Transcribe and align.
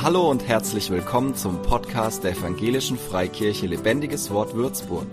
Hallo 0.00 0.30
und 0.30 0.46
herzlich 0.46 0.90
willkommen 0.90 1.34
zum 1.34 1.60
Podcast 1.60 2.22
der 2.22 2.30
Evangelischen 2.30 2.96
Freikirche 2.96 3.66
Lebendiges 3.66 4.30
Wort 4.30 4.54
Würzburg. 4.54 5.08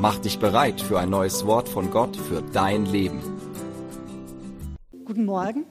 Mach 0.00 0.16
dich 0.16 0.38
bereit 0.38 0.80
für 0.80 0.98
ein 0.98 1.10
neues 1.10 1.44
Wort 1.44 1.68
von 1.68 1.90
Gott 1.90 2.16
für 2.16 2.40
dein 2.40 2.86
Leben. 2.86 3.20
Guten 5.04 5.26
Morgen, 5.26 5.66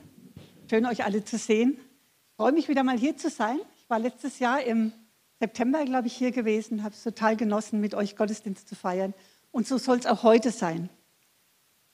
schön 0.70 0.86
euch 0.86 1.04
alle 1.04 1.26
zu 1.26 1.40
sehen. 1.40 1.80
Ich 1.80 2.36
freue 2.36 2.52
mich 2.52 2.70
wieder 2.70 2.84
mal 2.84 2.96
hier 2.96 3.18
zu 3.18 3.32
sein. 3.32 3.60
Ich 3.80 3.90
war 3.90 3.98
letztes 3.98 4.38
Jahr 4.38 4.62
im 4.62 4.92
September, 5.40 5.84
glaube 5.84 6.06
ich, 6.06 6.14
hier 6.14 6.32
gewesen, 6.32 6.84
habe 6.84 6.94
es 6.94 7.02
total 7.02 7.36
genossen, 7.36 7.82
mit 7.82 7.96
euch 7.96 8.16
Gottesdienst 8.16 8.70
zu 8.70 8.76
feiern. 8.76 9.16
Und 9.50 9.68
so 9.68 9.80
soll 9.80 9.98
es 9.98 10.06
auch 10.06 10.22
heute 10.22 10.52
sein. 10.52 10.90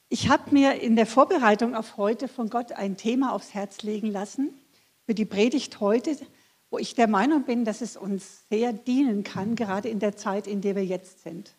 Ich 0.09 0.27
habe 0.27 0.51
mir 0.51 0.81
in 0.81 0.97
der 0.97 1.05
Vorbereitung 1.05 1.73
auf 1.73 1.95
heute 1.95 2.27
von 2.27 2.49
Gott 2.49 2.73
ein 2.73 2.97
Thema 2.97 3.31
aufs 3.31 3.53
Herz 3.53 3.81
legen 3.81 4.11
lassen 4.11 4.49
für 5.05 5.15
die 5.15 5.25
Predigt 5.25 5.79
heute, 5.79 6.17
wo 6.69 6.77
ich 6.77 6.95
der 6.95 7.07
Meinung 7.07 7.43
bin, 7.43 7.65
dass 7.65 7.81
es 7.81 7.97
uns 7.97 8.47
sehr 8.49 8.73
dienen 8.73 9.23
kann, 9.23 9.55
gerade 9.55 9.89
in 9.89 9.99
der 9.99 10.15
Zeit, 10.15 10.47
in 10.47 10.61
der 10.61 10.75
wir 10.75 10.85
jetzt 10.85 11.23
sind. 11.23 11.55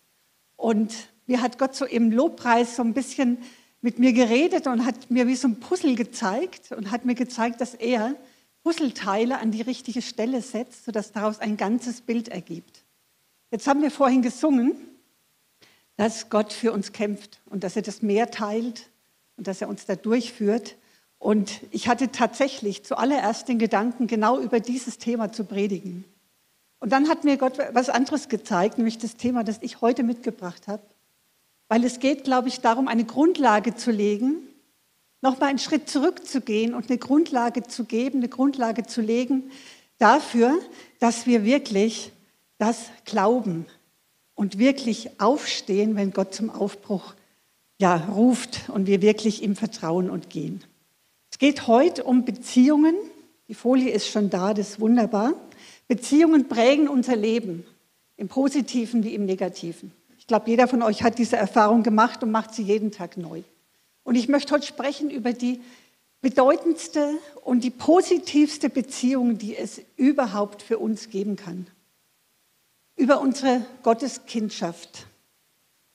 Und 0.56 0.94
mir 1.26 1.40
hat 1.40 1.58
Gott 1.58 1.74
so 1.74 1.84
im 1.84 2.10
Lobpreis 2.10 2.76
so 2.76 2.82
ein 2.82 2.94
bisschen 2.94 3.38
mit 3.80 3.98
mir 3.98 4.12
geredet 4.12 4.66
und 4.66 4.84
hat 4.84 5.10
mir 5.10 5.26
wie 5.26 5.36
so 5.36 5.48
ein 5.48 5.58
Puzzle 5.58 5.94
gezeigt 5.94 6.72
und 6.72 6.90
hat 6.90 7.04
mir 7.04 7.14
gezeigt, 7.14 7.60
dass 7.60 7.74
er 7.74 8.14
Puzzleteile 8.62 9.38
an 9.38 9.50
die 9.50 9.62
richtige 9.62 10.02
Stelle 10.02 10.42
setzt, 10.42 10.84
sodass 10.84 11.12
daraus 11.12 11.38
ein 11.38 11.56
ganzes 11.56 12.02
Bild 12.02 12.28
ergibt. 12.28 12.84
Jetzt 13.50 13.66
haben 13.66 13.82
wir 13.82 13.90
vorhin 13.90 14.22
gesungen, 14.22 14.76
dass 15.96 16.28
Gott 16.28 16.52
für 16.52 16.72
uns 16.72 16.92
kämpft 16.92 17.40
und 17.46 17.64
dass 17.64 17.76
er 17.76 17.82
das 17.82 18.02
Meer 18.02 18.30
teilt 18.30 18.90
und 19.36 19.46
dass 19.46 19.60
er 19.60 19.68
uns 19.68 19.86
da 19.86 19.96
durchführt. 19.96 20.76
Und 21.20 21.60
ich 21.70 21.86
hatte 21.86 22.10
tatsächlich 22.10 22.82
zuallererst 22.82 23.46
den 23.46 23.58
Gedanken, 23.58 24.06
genau 24.06 24.40
über 24.40 24.58
dieses 24.58 24.96
Thema 24.96 25.30
zu 25.30 25.44
predigen. 25.44 26.06
Und 26.80 26.92
dann 26.92 27.10
hat 27.10 27.24
mir 27.24 27.36
Gott 27.36 27.58
was 27.72 27.90
anderes 27.90 28.30
gezeigt, 28.30 28.78
nämlich 28.78 28.96
das 28.96 29.16
Thema, 29.16 29.44
das 29.44 29.58
ich 29.60 29.82
heute 29.82 30.02
mitgebracht 30.02 30.66
habe. 30.66 30.82
Weil 31.68 31.84
es 31.84 32.00
geht, 32.00 32.24
glaube 32.24 32.48
ich, 32.48 32.60
darum, 32.60 32.88
eine 32.88 33.04
Grundlage 33.04 33.74
zu 33.74 33.90
legen, 33.90 34.36
nochmal 35.20 35.50
einen 35.50 35.58
Schritt 35.58 35.90
zurückzugehen 35.90 36.72
und 36.72 36.88
eine 36.88 36.98
Grundlage 36.98 37.64
zu 37.64 37.84
geben, 37.84 38.20
eine 38.20 38.28
Grundlage 38.30 38.86
zu 38.86 39.02
legen 39.02 39.50
dafür, 39.98 40.58
dass 41.00 41.26
wir 41.26 41.44
wirklich 41.44 42.12
das 42.56 42.86
glauben 43.04 43.66
und 44.34 44.58
wirklich 44.58 45.20
aufstehen, 45.20 45.96
wenn 45.96 46.12
Gott 46.12 46.34
zum 46.34 46.48
Aufbruch 46.48 47.12
ja, 47.78 47.96
ruft 47.96 48.70
und 48.70 48.86
wir 48.86 49.02
wirklich 49.02 49.42
ihm 49.42 49.54
vertrauen 49.54 50.08
und 50.08 50.30
gehen. 50.30 50.64
Geht 51.40 51.66
heute 51.66 52.04
um 52.04 52.26
Beziehungen. 52.26 52.94
Die 53.48 53.54
Folie 53.54 53.90
ist 53.90 54.08
schon 54.08 54.28
da, 54.28 54.52
das 54.52 54.72
ist 54.72 54.80
wunderbar. 54.80 55.32
Beziehungen 55.88 56.48
prägen 56.48 56.86
unser 56.86 57.16
Leben, 57.16 57.64
im 58.18 58.28
positiven 58.28 59.04
wie 59.04 59.14
im 59.14 59.24
negativen. 59.24 59.90
Ich 60.18 60.26
glaube, 60.26 60.50
jeder 60.50 60.68
von 60.68 60.82
euch 60.82 61.02
hat 61.02 61.16
diese 61.16 61.38
Erfahrung 61.38 61.82
gemacht 61.82 62.22
und 62.22 62.30
macht 62.30 62.52
sie 62.52 62.62
jeden 62.62 62.92
Tag 62.92 63.16
neu. 63.16 63.42
Und 64.04 64.16
ich 64.16 64.28
möchte 64.28 64.52
heute 64.52 64.66
sprechen 64.66 65.08
über 65.08 65.32
die 65.32 65.62
bedeutendste 66.20 67.14
und 67.42 67.64
die 67.64 67.70
positivste 67.70 68.68
Beziehung, 68.68 69.38
die 69.38 69.56
es 69.56 69.80
überhaupt 69.96 70.60
für 70.60 70.78
uns 70.78 71.08
geben 71.08 71.36
kann. 71.36 71.68
Über 72.96 73.18
unsere 73.18 73.64
Gotteskindschaft. 73.82 75.06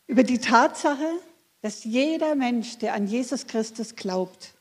Über 0.08 0.24
die 0.24 0.40
Tatsache, 0.40 1.08
dass 1.62 1.84
jeder 1.84 2.34
Mensch, 2.34 2.80
der 2.80 2.96
an 2.96 3.06
Jesus 3.06 3.46
Christus 3.46 3.96
glaubt, 3.96 4.55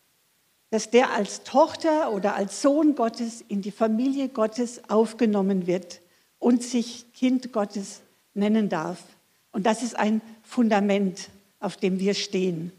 dass 0.75 0.91
der 0.91 1.13
als 1.13 1.45
Tochter 1.45 2.11
oder 2.11 2.35
als 2.35 2.61
Sohn 2.61 2.97
Gottes 2.97 3.45
in 3.47 3.63
die 3.63 3.71
Familie 3.71 4.29
Gottes 4.29 4.83
aufgenommen 4.91 5.69
wird 5.69 6.01
und 6.41 6.65
sich 6.65 7.13
Kind 7.13 7.53
Gottes 7.53 8.01
nennen 8.35 8.69
darf. 8.69 8.99
Und 9.53 9.67
das 9.67 9.85
ist 9.85 9.95
ein 9.97 10.21
Fundament, 10.43 11.31
auf 11.61 11.77
dem 11.77 12.01
wir 12.01 12.13
stehen. 12.15 12.73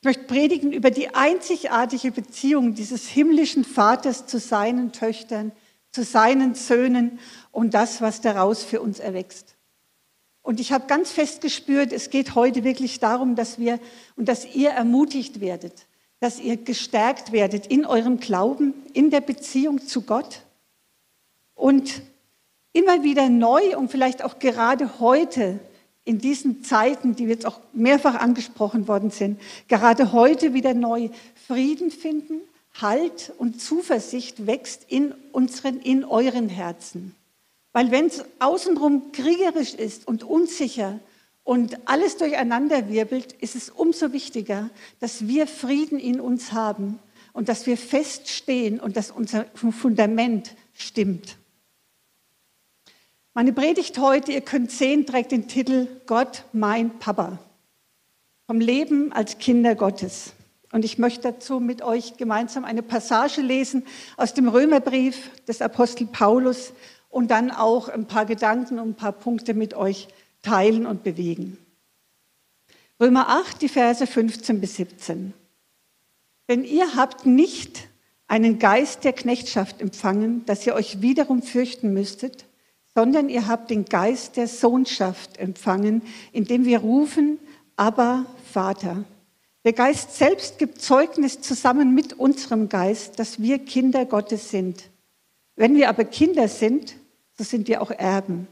Ich 0.00 0.06
möchte 0.06 0.24
predigen 0.24 0.72
über 0.72 0.90
die 0.90 1.14
einzigartige 1.14 2.10
Beziehung 2.10 2.74
dieses 2.74 3.06
himmlischen 3.06 3.62
Vaters 3.62 4.26
zu 4.26 4.40
seinen 4.40 4.90
Töchtern, 4.90 5.52
zu 5.92 6.02
seinen 6.02 6.56
Söhnen 6.56 7.20
und 7.52 7.74
das, 7.74 8.00
was 8.00 8.20
daraus 8.20 8.64
für 8.64 8.80
uns 8.80 8.98
erwächst. 8.98 9.54
Und 10.42 10.58
ich 10.58 10.72
habe 10.72 10.88
ganz 10.88 11.12
fest 11.12 11.42
gespürt, 11.42 11.92
es 11.92 12.10
geht 12.10 12.34
heute 12.34 12.64
wirklich 12.64 12.98
darum, 12.98 13.36
dass 13.36 13.60
wir 13.60 13.78
und 14.16 14.28
dass 14.28 14.52
ihr 14.52 14.70
ermutigt 14.70 15.40
werdet, 15.40 15.86
dass 16.20 16.38
ihr 16.38 16.56
gestärkt 16.58 17.32
werdet 17.32 17.66
in 17.66 17.86
eurem 17.86 18.20
Glauben, 18.20 18.74
in 18.92 19.10
der 19.10 19.22
Beziehung 19.22 19.86
zu 19.86 20.02
Gott 20.02 20.42
und 21.54 22.02
immer 22.72 23.02
wieder 23.02 23.28
neu 23.28 23.76
und 23.76 23.90
vielleicht 23.90 24.22
auch 24.22 24.38
gerade 24.38 25.00
heute 25.00 25.58
in 26.04 26.18
diesen 26.18 26.62
Zeiten, 26.62 27.14
die 27.14 27.24
jetzt 27.24 27.46
auch 27.46 27.60
mehrfach 27.72 28.14
angesprochen 28.14 28.86
worden 28.88 29.10
sind, 29.10 29.40
gerade 29.68 30.12
heute 30.12 30.54
wieder 30.54 30.74
neu 30.74 31.08
Frieden 31.46 31.90
finden, 31.90 32.40
Halt 32.80 33.32
und 33.36 33.60
Zuversicht 33.60 34.46
wächst 34.46 34.86
in 34.88 35.12
unseren, 35.32 35.80
in 35.80 36.04
euren 36.04 36.48
Herzen. 36.48 37.16
Weil 37.72 37.90
wenn 37.90 38.06
es 38.06 38.24
außenrum 38.38 39.12
kriegerisch 39.12 39.74
ist 39.74 40.06
und 40.06 40.22
unsicher, 40.22 41.00
und 41.44 41.88
alles 41.88 42.16
durcheinander 42.16 42.88
wirbelt, 42.88 43.32
ist 43.32 43.56
es 43.56 43.70
umso 43.70 44.12
wichtiger, 44.12 44.70
dass 44.98 45.26
wir 45.26 45.46
Frieden 45.46 45.98
in 45.98 46.20
uns 46.20 46.52
haben 46.52 46.98
und 47.32 47.48
dass 47.48 47.66
wir 47.66 47.76
feststehen 47.76 48.80
und 48.80 48.96
dass 48.96 49.10
unser 49.10 49.46
Fundament 49.54 50.54
stimmt. 50.74 51.36
Meine 53.32 53.52
Predigt 53.52 53.98
heute, 53.98 54.32
ihr 54.32 54.40
könnt 54.40 54.70
sehen, 54.70 55.06
trägt 55.06 55.32
den 55.32 55.46
Titel 55.46 55.86
Gott, 56.06 56.44
mein 56.52 56.98
Papa. 56.98 57.38
Vom 58.46 58.60
Leben 58.60 59.12
als 59.12 59.38
Kinder 59.38 59.76
Gottes. 59.76 60.32
Und 60.72 60.84
ich 60.84 60.98
möchte 60.98 61.22
dazu 61.22 61.60
mit 61.60 61.82
euch 61.82 62.16
gemeinsam 62.16 62.64
eine 62.64 62.82
Passage 62.82 63.40
lesen 63.40 63.84
aus 64.16 64.34
dem 64.34 64.48
Römerbrief 64.48 65.30
des 65.46 65.62
Apostel 65.62 66.06
Paulus 66.06 66.72
und 67.08 67.30
dann 67.30 67.50
auch 67.50 67.88
ein 67.88 68.06
paar 68.06 68.26
Gedanken 68.26 68.78
und 68.78 68.90
ein 68.90 68.94
paar 68.94 69.12
Punkte 69.12 69.54
mit 69.54 69.74
euch 69.74 70.08
teilen 70.42 70.86
und 70.86 71.02
bewegen. 71.04 71.58
Römer 73.00 73.28
8, 73.28 73.62
die 73.62 73.68
Verse 73.68 74.06
15 74.06 74.60
bis 74.60 74.76
17. 74.76 75.32
Denn 76.48 76.64
ihr 76.64 76.96
habt 76.96 77.26
nicht 77.26 77.88
einen 78.26 78.58
Geist 78.58 79.04
der 79.04 79.12
Knechtschaft 79.12 79.80
empfangen, 79.80 80.44
dass 80.46 80.66
ihr 80.66 80.74
euch 80.74 81.00
wiederum 81.00 81.42
fürchten 81.42 81.92
müsstet, 81.92 82.44
sondern 82.94 83.28
ihr 83.28 83.46
habt 83.46 83.70
den 83.70 83.84
Geist 83.84 84.36
der 84.36 84.48
Sohnschaft 84.48 85.38
empfangen, 85.38 86.02
indem 86.32 86.64
wir 86.64 86.80
rufen, 86.80 87.38
aber 87.76 88.26
Vater. 88.52 89.04
Der 89.64 89.72
Geist 89.72 90.16
selbst 90.16 90.58
gibt 90.58 90.80
Zeugnis 90.80 91.40
zusammen 91.40 91.94
mit 91.94 92.14
unserem 92.14 92.68
Geist, 92.68 93.18
dass 93.18 93.40
wir 93.40 93.58
Kinder 93.58 94.04
Gottes 94.06 94.50
sind. 94.50 94.90
Wenn 95.56 95.74
wir 95.74 95.88
aber 95.88 96.04
Kinder 96.04 96.48
sind, 96.48 96.96
so 97.36 97.44
sind 97.44 97.68
wir 97.68 97.82
auch 97.82 97.90
Erben 97.90 98.48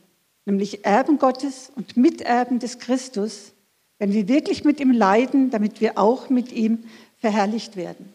nämlich 0.49 0.85
Erben 0.85 1.19
Gottes 1.19 1.71
und 1.77 1.97
Miterben 1.97 2.59
des 2.59 2.79
Christus, 2.79 3.53
wenn 3.99 4.13
wir 4.13 4.29
wirklich 4.29 4.65
mit 4.65 4.81
ihm 4.81 4.93
leiden, 4.93 5.51
damit 5.51 5.81
wir 5.81 5.99
auch 5.99 6.31
mit 6.31 6.53
ihm 6.53 6.85
verherrlicht 7.19 7.77
werden. 7.77 8.13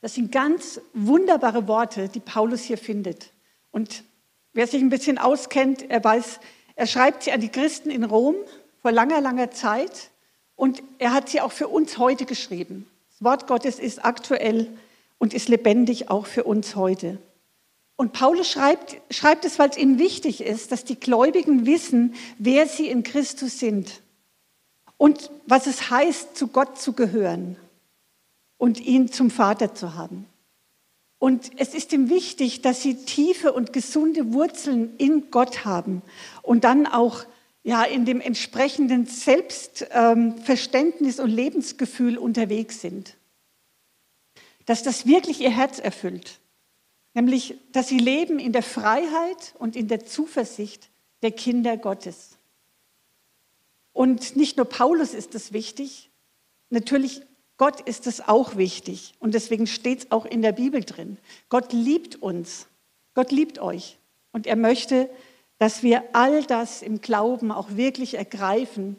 Das 0.00 0.14
sind 0.14 0.30
ganz 0.30 0.80
wunderbare 0.92 1.66
Worte, 1.66 2.10
die 2.10 2.20
Paulus 2.20 2.62
hier 2.62 2.76
findet. 2.76 3.30
Und 3.72 4.04
wer 4.52 4.66
sich 4.66 4.82
ein 4.82 4.90
bisschen 4.90 5.16
auskennt, 5.16 5.88
er 5.90 6.04
weiß, 6.04 6.40
er 6.76 6.86
schreibt 6.86 7.22
sie 7.22 7.32
an 7.32 7.40
die 7.40 7.48
Christen 7.48 7.90
in 7.90 8.04
Rom 8.04 8.34
vor 8.82 8.92
langer, 8.92 9.22
langer 9.22 9.50
Zeit 9.50 10.10
und 10.56 10.82
er 10.98 11.14
hat 11.14 11.30
sie 11.30 11.40
auch 11.40 11.52
für 11.52 11.68
uns 11.68 11.96
heute 11.96 12.26
geschrieben. 12.26 12.86
Das 13.12 13.24
Wort 13.24 13.46
Gottes 13.46 13.78
ist 13.78 14.04
aktuell 14.04 14.68
und 15.24 15.32
ist 15.32 15.48
lebendig 15.48 16.10
auch 16.10 16.26
für 16.26 16.44
uns 16.44 16.76
heute. 16.76 17.16
Und 17.96 18.12
Paulus 18.12 18.46
schreibt, 18.46 18.98
schreibt 19.10 19.46
es, 19.46 19.58
weil 19.58 19.70
es 19.70 19.78
ihm 19.78 19.98
wichtig 19.98 20.42
ist, 20.42 20.70
dass 20.70 20.84
die 20.84 21.00
Gläubigen 21.00 21.64
wissen, 21.64 22.14
wer 22.36 22.66
sie 22.66 22.88
in 22.88 23.04
Christus 23.04 23.58
sind 23.58 24.02
und 24.98 25.30
was 25.46 25.66
es 25.66 25.88
heißt, 25.88 26.36
zu 26.36 26.48
Gott 26.48 26.78
zu 26.78 26.92
gehören 26.92 27.56
und 28.58 28.80
ihn 28.80 29.10
zum 29.10 29.30
Vater 29.30 29.74
zu 29.74 29.94
haben. 29.94 30.26
Und 31.18 31.52
es 31.56 31.72
ist 31.72 31.94
ihm 31.94 32.10
wichtig, 32.10 32.60
dass 32.60 32.82
sie 32.82 33.06
tiefe 33.06 33.54
und 33.54 33.72
gesunde 33.72 34.34
Wurzeln 34.34 34.94
in 34.98 35.30
Gott 35.30 35.64
haben 35.64 36.02
und 36.42 36.64
dann 36.64 36.86
auch 36.86 37.24
ja, 37.62 37.84
in 37.84 38.04
dem 38.04 38.20
entsprechenden 38.20 39.06
Selbstverständnis 39.06 41.18
und 41.18 41.30
Lebensgefühl 41.30 42.18
unterwegs 42.18 42.82
sind 42.82 43.16
dass 44.66 44.82
das 44.82 45.06
wirklich 45.06 45.40
ihr 45.40 45.50
Herz 45.50 45.78
erfüllt. 45.78 46.40
Nämlich, 47.14 47.56
dass 47.72 47.88
sie 47.88 47.98
leben 47.98 48.38
in 48.38 48.52
der 48.52 48.62
Freiheit 48.62 49.54
und 49.58 49.76
in 49.76 49.88
der 49.88 50.04
Zuversicht 50.04 50.90
der 51.22 51.30
Kinder 51.30 51.76
Gottes. 51.76 52.38
Und 53.92 54.36
nicht 54.36 54.56
nur 54.56 54.66
Paulus 54.66 55.14
ist 55.14 55.34
das 55.34 55.52
wichtig, 55.52 56.10
natürlich 56.70 57.22
Gott 57.56 57.80
ist 57.82 58.08
es 58.08 58.20
auch 58.20 58.56
wichtig 58.56 59.14
und 59.20 59.32
deswegen 59.34 59.68
steht 59.68 60.00
es 60.00 60.10
auch 60.10 60.26
in 60.26 60.42
der 60.42 60.52
Bibel 60.52 60.82
drin. 60.82 61.18
Gott 61.48 61.72
liebt 61.72 62.16
uns. 62.16 62.66
Gott 63.14 63.30
liebt 63.30 63.60
euch 63.60 63.96
und 64.32 64.48
er 64.48 64.56
möchte, 64.56 65.08
dass 65.58 65.84
wir 65.84 66.02
all 66.12 66.42
das 66.42 66.82
im 66.82 67.00
Glauben 67.00 67.52
auch 67.52 67.76
wirklich 67.76 68.14
ergreifen, 68.14 68.96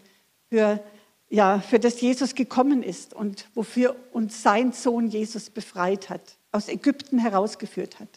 für, 0.49 0.81
ja, 1.29 1.59
für 1.59 1.79
das 1.79 2.01
Jesus 2.01 2.35
gekommen 2.35 2.83
ist 2.83 3.13
und 3.13 3.47
wofür 3.53 3.95
uns 4.11 4.43
sein 4.43 4.71
Sohn 4.73 5.07
Jesus 5.07 5.49
befreit 5.49 6.09
hat, 6.09 6.37
aus 6.51 6.67
Ägypten 6.67 7.19
herausgeführt 7.19 7.99
hat. 7.99 8.09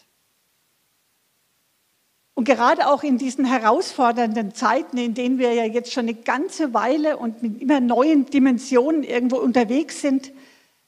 Und 2.35 2.45
gerade 2.45 2.87
auch 2.89 3.03
in 3.03 3.19
diesen 3.19 3.45
herausfordernden 3.45 4.55
Zeiten, 4.55 4.97
in 4.97 5.15
denen 5.15 5.41
wir 5.41 5.55
ja 5.55 5.65
jetzt 5.65 5.93
schon 5.93 6.05
eine 6.05 6.15
ganze 6.15 6.73
Weile 6.73 7.17
und 7.17 7.43
mit 7.43 7.61
immer 7.61 7.81
neuen 7.81 8.27
Dimensionen 8.27 9.03
irgendwo 9.03 9.39
unterwegs 9.39 10.01
sind, 10.01 10.31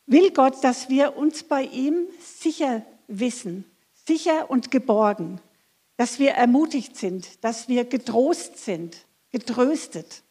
will 0.06 0.30
Gott, 0.30 0.62
dass 0.62 0.88
wir 0.88 1.16
uns 1.16 1.42
bei 1.42 1.64
ihm 1.64 2.06
sicher 2.20 2.82
wissen, 3.08 3.64
sicher 4.06 4.48
und 4.48 4.70
geborgen, 4.70 5.40
dass 5.96 6.20
wir 6.20 6.30
ermutigt 6.30 6.96
sind, 6.96 7.42
dass 7.42 7.68
wir 7.68 7.84
getrost 7.84 8.64
sind, 8.64 8.98
getröstet, 9.32 10.22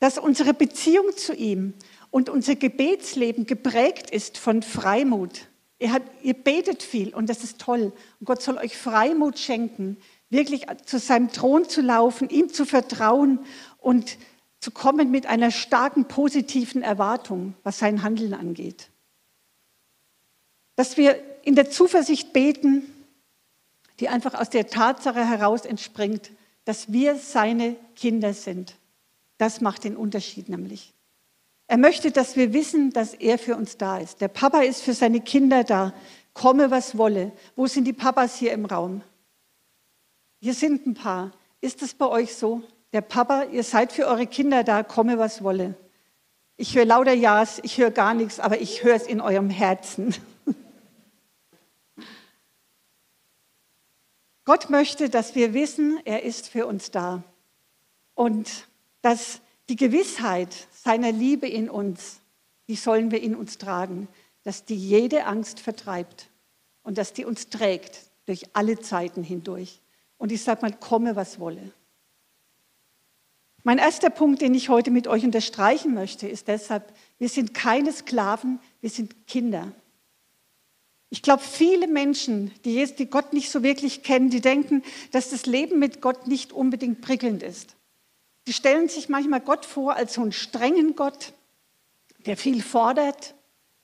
dass 0.00 0.18
unsere 0.18 0.54
Beziehung 0.54 1.16
zu 1.16 1.34
ihm 1.34 1.74
und 2.10 2.28
unser 2.28 2.54
Gebetsleben 2.54 3.46
geprägt 3.46 4.10
ist 4.10 4.38
von 4.38 4.62
Freimut. 4.62 5.48
Ihr, 5.78 5.92
habt, 5.92 6.24
ihr 6.24 6.34
betet 6.34 6.82
viel 6.82 7.14
und 7.14 7.28
das 7.28 7.44
ist 7.44 7.60
toll. 7.60 7.92
Und 8.20 8.24
Gott 8.24 8.42
soll 8.42 8.58
euch 8.58 8.76
Freimut 8.76 9.38
schenken, 9.38 9.96
wirklich 10.30 10.66
zu 10.84 10.98
seinem 10.98 11.30
Thron 11.30 11.68
zu 11.68 11.80
laufen, 11.80 12.28
ihm 12.30 12.52
zu 12.52 12.64
vertrauen 12.64 13.40
und 13.78 14.18
zu 14.60 14.70
kommen 14.70 15.10
mit 15.10 15.26
einer 15.26 15.50
starken 15.50 16.06
positiven 16.06 16.82
Erwartung, 16.82 17.54
was 17.62 17.78
sein 17.78 18.02
Handeln 18.02 18.34
angeht. 18.34 18.90
Dass 20.74 20.96
wir 20.96 21.20
in 21.42 21.54
der 21.54 21.70
Zuversicht 21.70 22.32
beten, 22.32 22.82
die 24.00 24.08
einfach 24.08 24.34
aus 24.34 24.50
der 24.50 24.68
Tatsache 24.68 25.24
heraus 25.24 25.64
entspringt, 25.64 26.30
dass 26.64 26.92
wir 26.92 27.16
seine 27.16 27.76
Kinder 27.96 28.34
sind. 28.34 28.74
Das 29.38 29.60
macht 29.60 29.84
den 29.84 29.96
Unterschied 29.96 30.48
nämlich. 30.48 30.92
Er 31.68 31.78
möchte, 31.78 32.10
dass 32.10 32.34
wir 32.36 32.52
wissen, 32.52 32.90
dass 32.92 33.14
er 33.14 33.38
für 33.38 33.56
uns 33.56 33.76
da 33.76 33.98
ist. 33.98 34.20
Der 34.20 34.28
Papa 34.28 34.60
ist 34.62 34.82
für 34.82 34.94
seine 34.94 35.20
Kinder 35.20 35.64
da. 35.64 35.92
Komme, 36.32 36.70
was 36.70 36.96
wolle. 36.96 37.32
Wo 37.56 37.66
sind 37.66 37.84
die 37.84 37.92
Papas 37.92 38.36
hier 38.36 38.52
im 38.52 38.64
Raum? 38.64 39.02
Hier 40.40 40.54
sind 40.54 40.86
ein 40.86 40.94
paar. 40.94 41.32
Ist 41.60 41.82
es 41.82 41.94
bei 41.94 42.06
euch 42.06 42.34
so? 42.36 42.62
Der 42.92 43.02
Papa, 43.02 43.44
ihr 43.44 43.64
seid 43.64 43.92
für 43.92 44.06
eure 44.06 44.26
Kinder 44.26 44.64
da, 44.64 44.82
komme 44.82 45.18
was 45.18 45.42
wolle. 45.42 45.74
Ich 46.56 46.74
höre 46.74 46.86
lauter 46.86 47.12
Ja's, 47.12 47.60
ich 47.62 47.78
höre 47.78 47.90
gar 47.90 48.14
nichts, 48.14 48.40
aber 48.40 48.60
ich 48.60 48.82
höre 48.82 48.94
es 48.96 49.06
in 49.06 49.20
eurem 49.20 49.50
Herzen. 49.50 50.14
Gott 54.44 54.70
möchte, 54.70 55.10
dass 55.10 55.34
wir 55.34 55.52
wissen, 55.52 56.00
er 56.04 56.22
ist 56.22 56.48
für 56.48 56.66
uns 56.66 56.90
da. 56.90 57.22
Und 58.14 58.67
dass 59.02 59.40
die 59.68 59.76
Gewissheit 59.76 60.54
seiner 60.72 61.12
Liebe 61.12 61.46
in 61.46 61.68
uns, 61.68 62.20
die 62.68 62.76
sollen 62.76 63.10
wir 63.10 63.22
in 63.22 63.34
uns 63.34 63.58
tragen, 63.58 64.08
dass 64.44 64.64
die 64.64 64.76
jede 64.76 65.26
Angst 65.26 65.60
vertreibt 65.60 66.30
und 66.82 66.98
dass 66.98 67.12
die 67.12 67.24
uns 67.24 67.48
trägt 67.48 68.10
durch 68.26 68.44
alle 68.54 68.78
Zeiten 68.78 69.22
hindurch. 69.22 69.80
Und 70.16 70.32
ich 70.32 70.42
sage 70.42 70.62
mal, 70.62 70.72
komme, 70.72 71.16
was 71.16 71.38
wolle. 71.38 71.72
Mein 73.64 73.78
erster 73.78 74.10
Punkt, 74.10 74.40
den 74.40 74.54
ich 74.54 74.68
heute 74.68 74.90
mit 74.90 75.06
euch 75.08 75.24
unterstreichen 75.24 75.92
möchte, 75.92 76.28
ist 76.28 76.48
deshalb, 76.48 76.92
wir 77.18 77.28
sind 77.28 77.54
keine 77.54 77.92
Sklaven, 77.92 78.60
wir 78.80 78.90
sind 78.90 79.26
Kinder. 79.26 79.72
Ich 81.10 81.22
glaube, 81.22 81.42
viele 81.42 81.86
Menschen, 81.86 82.52
die, 82.64 82.86
Gott 83.10 83.32
nicht 83.32 83.50
so 83.50 83.62
wirklich 83.62 84.02
kennen, 84.02 84.30
die 84.30 84.40
denken, 84.40 84.82
dass 85.12 85.30
das 85.30 85.46
Leben 85.46 85.78
mit 85.78 86.00
Gott 86.00 86.26
nicht 86.26 86.52
unbedingt 86.52 87.00
prickelnd 87.00 87.42
ist. 87.42 87.76
Die 88.48 88.54
stellen 88.54 88.88
sich 88.88 89.10
manchmal 89.10 89.42
Gott 89.42 89.66
vor 89.66 89.94
als 89.94 90.14
so 90.14 90.22
einen 90.22 90.32
strengen 90.32 90.96
Gott, 90.96 91.34
der 92.24 92.38
viel 92.38 92.62
fordert, 92.62 93.34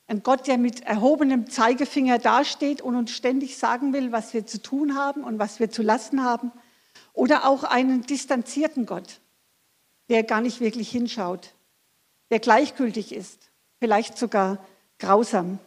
ein 0.07 0.23
Gott, 0.23 0.47
der 0.47 0.57
mit 0.57 0.81
erhobenem 0.81 1.51
Zeigefinger 1.51 2.19
dasteht 2.19 2.81
und 2.81 2.97
uns 2.97 3.11
ständig 3.11 3.59
sagen 3.59 3.93
will, 3.93 4.11
was 4.11 4.33
wir 4.33 4.47
zu 4.47 4.63
tun 4.63 4.97
haben 4.97 5.23
und 5.23 5.39
was 5.39 5.61
wir 5.61 5.71
zu 5.71 5.83
lassen 5.83 6.25
haben. 6.25 6.51
Oder 7.13 7.47
auch 7.47 7.63
einen 7.63 8.07
distanzierten 8.07 8.87
Gott, 8.87 9.21
der 10.09 10.23
gar 10.23 10.41
nicht 10.41 10.61
wirklich 10.61 10.91
hinschaut, 10.91 11.53
der 12.31 12.39
gleichgültig 12.39 13.13
ist, 13.13 13.51
vielleicht 13.81 14.17
sogar 14.17 14.65
grausam. 14.99 15.59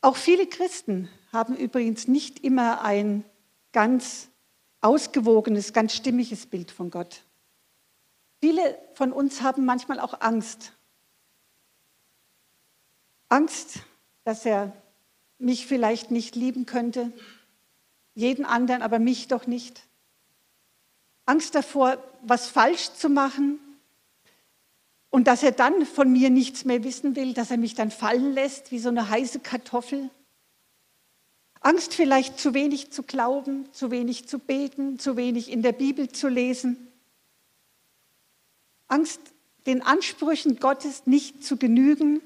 Auch 0.00 0.16
viele 0.16 0.46
Christen 0.46 1.10
haben 1.34 1.54
übrigens 1.54 2.08
nicht 2.08 2.42
immer 2.42 2.80
ein 2.80 3.26
ganz 3.72 4.30
ausgewogenes, 4.80 5.72
ganz 5.72 5.94
stimmiges 5.94 6.46
Bild 6.46 6.70
von 6.70 6.90
Gott. 6.90 7.22
Viele 8.40 8.78
von 8.94 9.12
uns 9.12 9.42
haben 9.42 9.64
manchmal 9.64 10.00
auch 10.00 10.20
Angst 10.20 10.72
Angst, 13.28 13.80
dass 14.24 14.46
er 14.46 14.72
mich 15.38 15.66
vielleicht 15.66 16.10
nicht 16.10 16.34
lieben 16.34 16.66
könnte, 16.66 17.12
jeden 18.14 18.44
anderen, 18.44 18.82
aber 18.82 18.98
mich 18.98 19.28
doch 19.28 19.46
nicht. 19.46 19.86
Angst 21.26 21.54
davor, 21.54 22.02
was 22.22 22.48
falsch 22.48 22.92
zu 22.94 23.08
machen 23.08 23.60
und 25.10 25.26
dass 25.26 25.42
er 25.42 25.52
dann 25.52 25.84
von 25.84 26.10
mir 26.10 26.30
nichts 26.30 26.64
mehr 26.64 26.82
wissen 26.84 27.16
will, 27.16 27.34
dass 27.34 27.50
er 27.50 27.58
mich 27.58 27.74
dann 27.74 27.90
fallen 27.90 28.32
lässt 28.32 28.72
wie 28.72 28.78
so 28.78 28.88
eine 28.88 29.08
heiße 29.08 29.40
Kartoffel. 29.40 30.10
Angst 31.60 31.94
vielleicht 31.94 32.38
zu 32.38 32.54
wenig 32.54 32.90
zu 32.90 33.02
glauben, 33.02 33.68
zu 33.72 33.90
wenig 33.90 34.28
zu 34.28 34.38
beten, 34.38 34.98
zu 34.98 35.16
wenig 35.16 35.50
in 35.50 35.62
der 35.62 35.72
Bibel 35.72 36.08
zu 36.08 36.28
lesen. 36.28 36.88
Angst, 38.86 39.20
den 39.66 39.82
Ansprüchen 39.82 40.60
Gottes 40.60 41.06
nicht 41.06 41.44
zu 41.44 41.56
genügen 41.56 42.20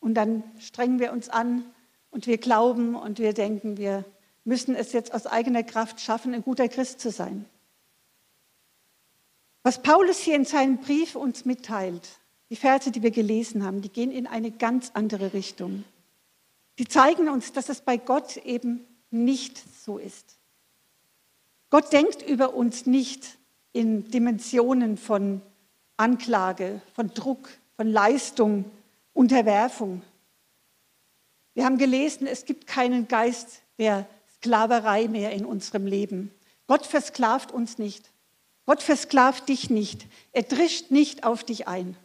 und 0.00 0.14
dann 0.14 0.42
strengen 0.60 0.98
wir 0.98 1.12
uns 1.12 1.28
an 1.28 1.64
und 2.10 2.26
wir 2.26 2.38
glauben 2.38 2.94
und 2.94 3.18
wir 3.18 3.32
denken, 3.32 3.76
wir 3.76 4.04
müssen 4.44 4.74
es 4.74 4.92
jetzt 4.92 5.12
aus 5.12 5.26
eigener 5.26 5.62
Kraft 5.62 6.00
schaffen, 6.00 6.32
ein 6.34 6.42
guter 6.42 6.68
Christ 6.68 7.00
zu 7.00 7.10
sein. 7.10 7.44
Was 9.62 9.82
Paulus 9.82 10.18
hier 10.18 10.36
in 10.36 10.44
seinem 10.44 10.78
Brief 10.78 11.16
uns 11.16 11.44
mitteilt, 11.44 12.08
die 12.50 12.56
Verse, 12.56 12.90
die 12.90 13.02
wir 13.02 13.10
gelesen 13.10 13.64
haben, 13.64 13.80
die 13.80 13.88
gehen 13.88 14.10
in 14.10 14.26
eine 14.26 14.50
ganz 14.50 14.90
andere 14.94 15.32
Richtung. 15.32 15.84
Die 16.78 16.88
zeigen 16.88 17.28
uns, 17.28 17.52
dass 17.52 17.68
es 17.68 17.80
bei 17.80 17.96
Gott 17.96 18.36
eben 18.38 18.84
nicht 19.10 19.62
so 19.84 19.98
ist. 19.98 20.38
Gott 21.70 21.92
denkt 21.92 22.22
über 22.22 22.54
uns 22.54 22.86
nicht 22.86 23.38
in 23.72 24.10
Dimensionen 24.10 24.96
von 24.96 25.40
Anklage, 25.96 26.80
von 26.94 27.08
Druck, 27.14 27.48
von 27.76 27.88
Leistung, 27.88 28.64
Unterwerfung. 29.12 30.02
Wir 31.54 31.64
haben 31.64 31.78
gelesen, 31.78 32.26
es 32.26 32.44
gibt 32.44 32.66
keinen 32.66 33.06
Geist 33.06 33.62
der 33.78 34.06
Sklaverei 34.36 35.08
mehr 35.08 35.32
in 35.32 35.44
unserem 35.44 35.86
Leben. 35.86 36.32
Gott 36.66 36.84
versklavt 36.86 37.52
uns 37.52 37.78
nicht. 37.78 38.10
Gott 38.66 38.82
versklavt 38.82 39.48
dich 39.48 39.70
nicht. 39.70 40.06
Er 40.32 40.42
drischt 40.42 40.90
nicht 40.90 41.24
auf 41.24 41.44
dich 41.44 41.68
ein. 41.68 41.96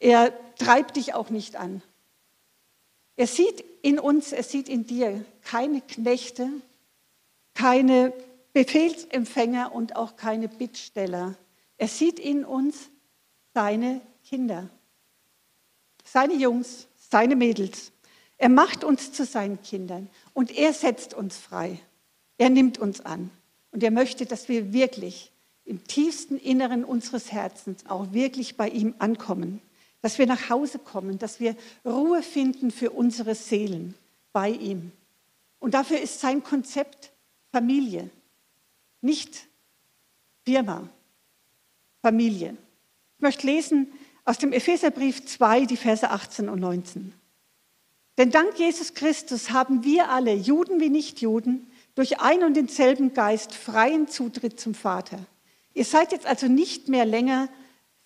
Er 0.00 0.32
treibt 0.56 0.96
dich 0.96 1.14
auch 1.14 1.30
nicht 1.30 1.56
an. 1.56 1.82
Er 3.18 3.26
sieht 3.26 3.62
in 3.82 3.98
uns, 3.98 4.32
er 4.32 4.42
sieht 4.42 4.70
in 4.70 4.86
dir 4.86 5.22
keine 5.42 5.82
Knechte, 5.82 6.48
keine 7.52 8.14
Befehlsempfänger 8.54 9.74
und 9.74 9.94
auch 9.94 10.16
keine 10.16 10.48
Bittsteller. 10.48 11.36
Er 11.76 11.88
sieht 11.88 12.18
in 12.18 12.46
uns 12.46 12.88
seine 13.52 14.00
Kinder 14.24 14.70
seine 16.12 16.34
Jungs, 16.34 16.86
seine 16.96 17.36
Mädels. 17.36 17.92
Er 18.38 18.48
macht 18.48 18.84
uns 18.84 19.12
zu 19.12 19.24
seinen 19.24 19.60
Kindern 19.62 20.08
und 20.32 20.56
er 20.56 20.72
setzt 20.72 21.14
uns 21.14 21.36
frei. 21.36 21.80
Er 22.38 22.50
nimmt 22.50 22.78
uns 22.78 23.00
an 23.00 23.30
und 23.72 23.82
er 23.82 23.90
möchte, 23.90 24.26
dass 24.26 24.48
wir 24.48 24.72
wirklich 24.72 25.32
im 25.64 25.84
tiefsten 25.84 26.38
Inneren 26.38 26.84
unseres 26.84 27.32
Herzens 27.32 27.84
auch 27.86 28.12
wirklich 28.12 28.56
bei 28.56 28.68
ihm 28.68 28.94
ankommen, 28.98 29.60
dass 30.00 30.18
wir 30.18 30.26
nach 30.26 30.48
Hause 30.48 30.78
kommen, 30.78 31.18
dass 31.18 31.40
wir 31.40 31.56
Ruhe 31.84 32.22
finden 32.22 32.70
für 32.70 32.90
unsere 32.90 33.34
Seelen 33.34 33.94
bei 34.32 34.50
ihm. 34.50 34.92
Und 35.58 35.74
dafür 35.74 36.00
ist 36.00 36.20
sein 36.20 36.42
Konzept 36.42 37.12
Familie, 37.50 38.10
nicht 39.00 39.46
Firma, 40.44 40.88
Familie. 42.02 42.56
Ich 43.16 43.22
möchte 43.22 43.46
lesen 43.46 43.92
aus 44.24 44.38
dem 44.38 44.52
Epheserbrief 44.52 45.26
2, 45.26 45.64
die 45.64 45.76
Verse 45.76 46.08
18 46.08 46.48
und 46.48 46.60
19. 46.60 47.12
Denn 48.18 48.30
dank 48.30 48.58
Jesus 48.58 48.94
Christus 48.94 49.50
haben 49.50 49.84
wir 49.84 50.10
alle, 50.10 50.34
Juden 50.34 50.80
wie 50.80 50.90
Nichtjuden, 50.90 51.66
durch 51.94 52.20
ein 52.20 52.44
und 52.44 52.54
denselben 52.54 53.14
Geist 53.14 53.54
freien 53.54 54.06
Zutritt 54.08 54.60
zum 54.60 54.74
Vater. 54.74 55.18
Ihr 55.74 55.84
seid 55.84 56.12
jetzt 56.12 56.26
also 56.26 56.46
nicht 56.46 56.88
mehr 56.88 57.04
länger 57.04 57.48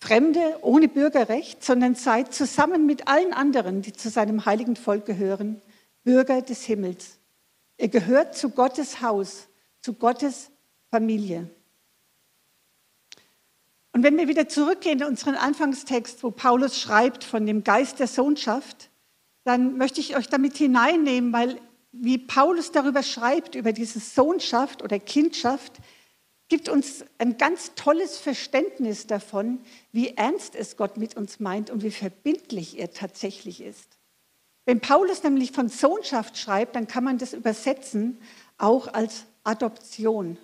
Fremde 0.03 0.57
ohne 0.63 0.89
Bürgerrecht, 0.89 1.63
sondern 1.63 1.95
seid 1.95 2.33
zusammen 2.33 2.85
mit 2.85 3.07
allen 3.07 3.31
anderen, 3.31 3.81
die 3.81 3.93
zu 3.93 4.09
seinem 4.09 4.45
heiligen 4.45 4.75
Volk 4.75 5.05
gehören, 5.05 5.61
Bürger 6.03 6.41
des 6.41 6.65
Himmels. 6.65 7.19
Ihr 7.77 7.87
gehört 7.87 8.35
zu 8.35 8.49
Gottes 8.49 9.01
Haus, 9.01 9.47
zu 9.79 9.93
Gottes 9.93 10.51
Familie. 10.89 11.49
Und 13.93 14.03
wenn 14.03 14.17
wir 14.17 14.27
wieder 14.27 14.49
zurückgehen 14.49 14.99
in 14.99 15.05
unseren 15.05 15.35
Anfangstext, 15.35 16.21
wo 16.21 16.31
Paulus 16.31 16.77
schreibt 16.77 17.23
von 17.23 17.45
dem 17.45 17.63
Geist 17.63 17.99
der 17.99 18.07
Sohnschaft, 18.07 18.89
dann 19.45 19.77
möchte 19.77 20.01
ich 20.01 20.17
euch 20.17 20.27
damit 20.27 20.57
hineinnehmen, 20.57 21.31
weil 21.31 21.61
wie 21.93 22.17
Paulus 22.17 22.73
darüber 22.73 23.03
schreibt, 23.03 23.55
über 23.55 23.71
diese 23.71 24.01
Sohnschaft 24.01 24.83
oder 24.83 24.99
Kindschaft, 24.99 25.77
gibt 26.49 26.69
uns 26.69 27.05
ein 27.17 27.37
ganz 27.37 27.73
tolles 27.75 28.17
Verständnis 28.17 29.07
davon, 29.07 29.59
wie 29.91 30.09
ernst 30.09 30.55
es 30.55 30.77
Gott 30.77 30.97
mit 30.97 31.17
uns 31.17 31.39
meint 31.39 31.69
und 31.69 31.83
wie 31.83 31.91
verbindlich 31.91 32.79
er 32.79 32.91
tatsächlich 32.91 33.61
ist. 33.61 33.97
Wenn 34.65 34.79
Paulus 34.79 35.23
nämlich 35.23 35.51
von 35.51 35.67
Sohnschaft 35.67 36.37
schreibt, 36.37 36.75
dann 36.75 36.87
kann 36.87 37.03
man 37.03 37.17
das 37.17 37.33
übersetzen 37.33 38.19
auch 38.57 38.87
als 38.87 39.25
Adoption. 39.43 40.37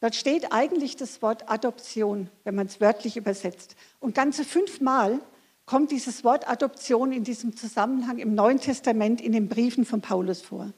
Dort 0.00 0.14
steht 0.14 0.50
eigentlich 0.50 0.96
das 0.96 1.20
Wort 1.20 1.50
Adoption, 1.50 2.30
wenn 2.44 2.54
man 2.54 2.66
es 2.66 2.80
wörtlich 2.80 3.18
übersetzt. 3.18 3.76
Und 3.98 4.14
ganze 4.14 4.44
fünfmal 4.44 5.20
kommt 5.66 5.90
dieses 5.90 6.24
Wort 6.24 6.48
Adoption 6.48 7.12
in 7.12 7.22
diesem 7.22 7.54
Zusammenhang 7.54 8.18
im 8.18 8.34
Neuen 8.34 8.58
Testament 8.60 9.20
in 9.20 9.32
den 9.32 9.48
Briefen 9.48 9.84
von 9.84 10.00
Paulus 10.00 10.40
vor. 10.40 10.72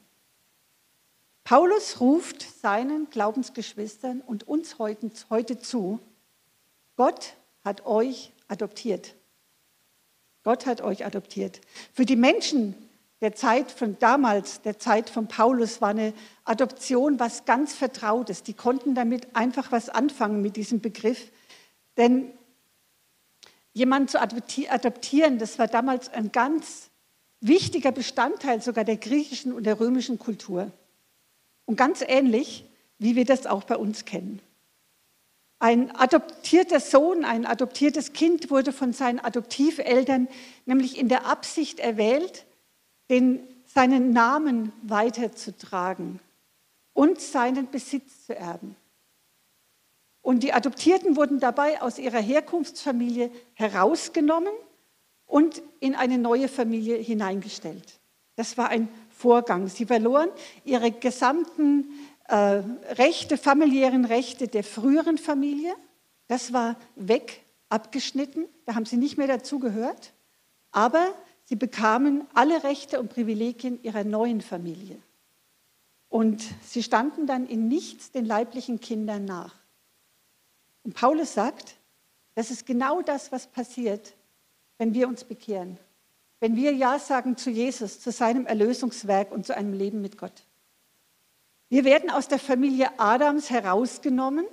Paulus 1.52 2.00
ruft 2.00 2.46
seinen 2.62 3.10
Glaubensgeschwistern 3.10 4.22
und 4.22 4.48
uns 4.48 4.78
heute, 4.78 5.10
heute 5.28 5.58
zu, 5.58 6.00
Gott 6.96 7.34
hat 7.62 7.84
euch 7.84 8.32
adoptiert. 8.48 9.14
Gott 10.44 10.64
hat 10.64 10.80
euch 10.80 11.04
adoptiert. 11.04 11.60
Für 11.92 12.06
die 12.06 12.16
Menschen 12.16 12.74
der 13.20 13.34
Zeit 13.34 13.70
von 13.70 13.98
damals, 13.98 14.62
der 14.62 14.78
Zeit 14.78 15.10
von 15.10 15.28
Paulus, 15.28 15.82
war 15.82 15.90
eine 15.90 16.14
Adoption 16.46 17.20
was 17.20 17.44
ganz 17.44 17.74
Vertrautes. 17.74 18.42
Die 18.42 18.54
konnten 18.54 18.94
damit 18.94 19.36
einfach 19.36 19.72
was 19.72 19.90
anfangen 19.90 20.40
mit 20.40 20.56
diesem 20.56 20.80
Begriff. 20.80 21.30
Denn 21.98 22.32
jemanden 23.74 24.08
zu 24.08 24.18
adoptieren, 24.18 25.38
das 25.38 25.58
war 25.58 25.66
damals 25.66 26.08
ein 26.08 26.32
ganz 26.32 26.88
wichtiger 27.42 27.92
Bestandteil 27.92 28.62
sogar 28.62 28.84
der 28.84 28.96
griechischen 28.96 29.52
und 29.52 29.64
der 29.64 29.78
römischen 29.78 30.18
Kultur. 30.18 30.72
Und 31.66 31.76
ganz 31.76 32.02
ähnlich, 32.06 32.64
wie 32.98 33.16
wir 33.16 33.24
das 33.24 33.46
auch 33.46 33.64
bei 33.64 33.76
uns 33.76 34.04
kennen. 34.04 34.40
Ein 35.58 35.94
adoptierter 35.94 36.80
Sohn, 36.80 37.24
ein 37.24 37.46
adoptiertes 37.46 38.12
Kind 38.12 38.50
wurde 38.50 38.72
von 38.72 38.92
seinen 38.92 39.20
Adoptiveltern 39.20 40.26
nämlich 40.66 40.98
in 40.98 41.08
der 41.08 41.26
Absicht 41.26 41.78
erwählt, 41.78 42.44
den, 43.10 43.40
seinen 43.66 44.10
Namen 44.10 44.72
weiterzutragen 44.82 46.18
und 46.94 47.20
seinen 47.20 47.70
Besitz 47.70 48.26
zu 48.26 48.36
erben. 48.36 48.74
Und 50.20 50.42
die 50.42 50.52
Adoptierten 50.52 51.16
wurden 51.16 51.40
dabei 51.40 51.80
aus 51.80 51.98
ihrer 51.98 52.20
Herkunftsfamilie 52.20 53.30
herausgenommen 53.54 54.52
und 55.26 55.62
in 55.80 55.94
eine 55.94 56.18
neue 56.18 56.48
Familie 56.48 56.96
hineingestellt. 56.96 58.00
Das 58.36 58.56
war 58.58 58.68
ein 58.68 58.88
Vorgang. 59.22 59.68
Sie 59.68 59.86
verloren 59.86 60.30
ihre 60.64 60.90
gesamten 60.90 61.88
äh, 62.26 62.62
Rechte, 62.94 63.38
familiären 63.38 64.04
Rechte 64.04 64.48
der 64.48 64.64
früheren 64.64 65.16
Familie. 65.16 65.74
Das 66.26 66.52
war 66.52 66.76
weg, 66.96 67.44
abgeschnitten. 67.68 68.46
Da 68.66 68.74
haben 68.74 68.84
sie 68.84 68.96
nicht 68.96 69.18
mehr 69.18 69.28
dazugehört. 69.28 70.12
Aber 70.72 71.14
sie 71.44 71.54
bekamen 71.54 72.26
alle 72.34 72.64
Rechte 72.64 72.98
und 72.98 73.10
Privilegien 73.10 73.80
ihrer 73.84 74.02
neuen 74.02 74.40
Familie. 74.40 74.98
Und 76.08 76.42
sie 76.64 76.82
standen 76.82 77.26
dann 77.26 77.46
in 77.46 77.68
nichts 77.68 78.10
den 78.10 78.24
leiblichen 78.24 78.80
Kindern 78.80 79.24
nach. 79.24 79.54
Und 80.82 80.94
Paulus 80.94 81.32
sagt, 81.32 81.76
das 82.34 82.50
ist 82.50 82.66
genau 82.66 83.02
das, 83.02 83.30
was 83.30 83.46
passiert, 83.46 84.14
wenn 84.78 84.94
wir 84.94 85.06
uns 85.06 85.22
bekehren 85.22 85.78
wenn 86.42 86.56
wir 86.56 86.72
Ja 86.72 86.98
sagen 86.98 87.36
zu 87.36 87.50
Jesus, 87.50 88.00
zu 88.00 88.10
seinem 88.10 88.46
Erlösungswerk 88.46 89.30
und 89.30 89.46
zu 89.46 89.56
einem 89.56 89.74
Leben 89.74 90.02
mit 90.02 90.18
Gott. 90.18 90.42
Wir 91.68 91.84
werden 91.84 92.10
aus 92.10 92.26
der 92.26 92.40
Familie 92.40 92.90
Adams 92.98 93.48
herausgenommen, 93.48 94.44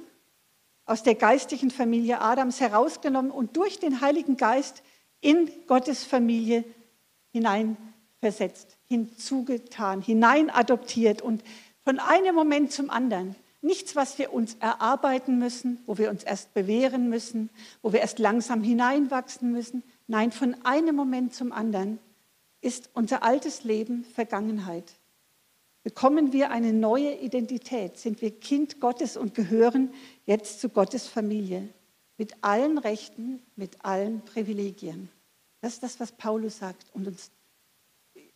aus 0.86 1.02
der 1.02 1.16
geistlichen 1.16 1.72
Familie 1.72 2.22
Adams 2.22 2.60
herausgenommen 2.60 3.32
und 3.32 3.58
durch 3.58 3.80
den 3.80 4.02
Heiligen 4.02 4.38
Geist 4.38 4.84
in 5.20 5.50
Gottes 5.66 6.04
Familie 6.04 6.64
hineinversetzt, 7.32 8.78
hinzugetan, 8.86 10.04
hineinadoptiert 10.04 11.24
und 11.24 11.44
von 11.84 11.98
einem 11.98 12.36
Moment 12.36 12.72
zum 12.72 12.92
anderen. 12.92 13.36
Nichts, 13.62 13.96
was 13.96 14.20
wir 14.20 14.32
uns 14.32 14.58
erarbeiten 14.60 15.40
müssen, 15.40 15.82
wo 15.88 15.98
wir 15.98 16.12
uns 16.12 16.24
erst 16.24 16.54
bewähren 16.54 17.10
müssen, 17.10 17.50
wo 17.82 17.94
wir 17.94 18.02
erst 18.02 18.20
langsam 18.20 18.62
hineinwachsen 18.62 19.52
müssen. 19.52 19.82
Nein, 20.10 20.32
von 20.32 20.56
einem 20.66 20.96
Moment 20.96 21.36
zum 21.36 21.52
anderen 21.52 22.00
ist 22.62 22.90
unser 22.96 23.22
altes 23.22 23.64
Leben 23.64 24.04
Vergangenheit. 24.04 24.96
Bekommen 25.84 26.34
wir 26.34 26.50
eine 26.50 26.74
neue 26.74 27.14
Identität, 27.20 28.00
sind 28.00 28.20
wir 28.20 28.32
Kind 28.32 28.80
Gottes 28.80 29.18
und 29.18 29.36
gehören 29.36 29.94
jetzt 30.26 30.62
zu 30.62 30.70
Gottes 30.70 31.06
Familie 31.06 31.70
mit 32.18 32.44
allen 32.44 32.80
Rechten, 32.80 33.44
mit 33.56 33.86
allen 33.86 34.26
Privilegien. 34.26 35.10
Das 35.62 35.74
ist 35.74 35.84
das, 35.84 36.00
was 36.00 36.12
Paulus 36.12 36.58
sagt 36.58 36.88
und 36.94 37.06
uns 37.06 37.30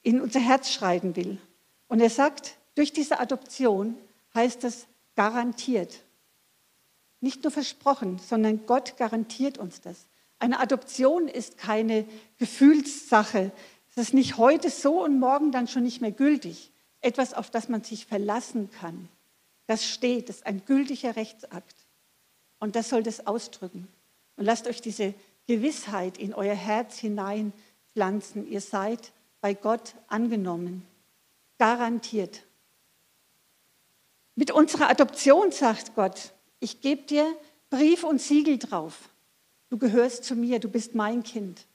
in 0.04 0.22
unser 0.22 0.42
Herz 0.42 0.70
schreiben 0.70 1.16
will. 1.16 1.40
Und 1.88 2.02
er 2.02 2.12
sagt, 2.12 2.56
durch 2.76 2.94
diese 2.94 3.20
Adoption 3.20 3.98
heißt 4.36 4.64
es 4.64 4.86
garantiert. 5.16 6.04
Nicht 7.20 7.42
nur 7.44 7.52
versprochen, 7.52 8.20
sondern 8.20 8.68
Gott 8.68 8.96
garantiert 8.96 9.58
uns 9.58 9.82
das. 9.82 10.06
Eine 10.40 10.60
Adoption 10.60 11.28
ist 11.28 11.58
keine 11.58 12.06
Gefühlssache. 12.38 13.52
Es 13.92 13.98
ist 13.98 14.14
nicht 14.14 14.38
heute 14.38 14.70
so 14.70 15.04
und 15.04 15.20
morgen 15.20 15.52
dann 15.52 15.68
schon 15.68 15.84
nicht 15.84 16.02
mehr 16.02 16.12
gültig. 16.12 16.72
Etwas, 17.02 17.34
auf 17.34 17.50
das 17.50 17.70
man 17.70 17.84
sich 17.84 18.06
verlassen 18.06 18.70
kann. 18.72 19.10
Das 19.68 19.86
steht, 19.86 20.30
das 20.30 20.38
ist 20.38 20.46
ein 20.46 20.66
gültiger 20.66 21.16
Rechtsakt. 21.16 21.76
Und 22.60 22.76
das 22.76 22.90
soll 22.90 23.04
das 23.04 23.28
ausdrücken. 23.28 23.88
Und 24.36 24.46
lasst 24.46 24.68
euch 24.68 24.82
diese 24.82 25.14
Gewissheit 25.48 26.18
in 26.18 26.34
euer 26.34 26.56
Herz 26.56 26.98
hineinpflanzen. 26.98 28.48
Ihr 28.48 28.62
seid 28.62 29.12
bei 29.42 29.54
Gott 29.54 29.96
angenommen. 30.08 30.86
Garantiert. 31.58 32.44
Mit 34.36 34.52
unserer 34.52 34.90
Adoption 34.90 35.52
sagt 35.52 35.94
Gott, 35.96 36.34
ich 36.60 36.82
gebe 36.82 37.04
dir 37.04 37.38
Brief 37.70 38.04
und 38.04 38.22
Siegel 38.22 38.58
drauf. 38.58 39.10
Du 39.74 39.80
gehörst 39.80 40.24
zu 40.24 40.36
mir, 40.36 40.60
du 40.60 40.70
bist 40.70 40.94
mein 40.94 41.24
Kind. 41.24 41.66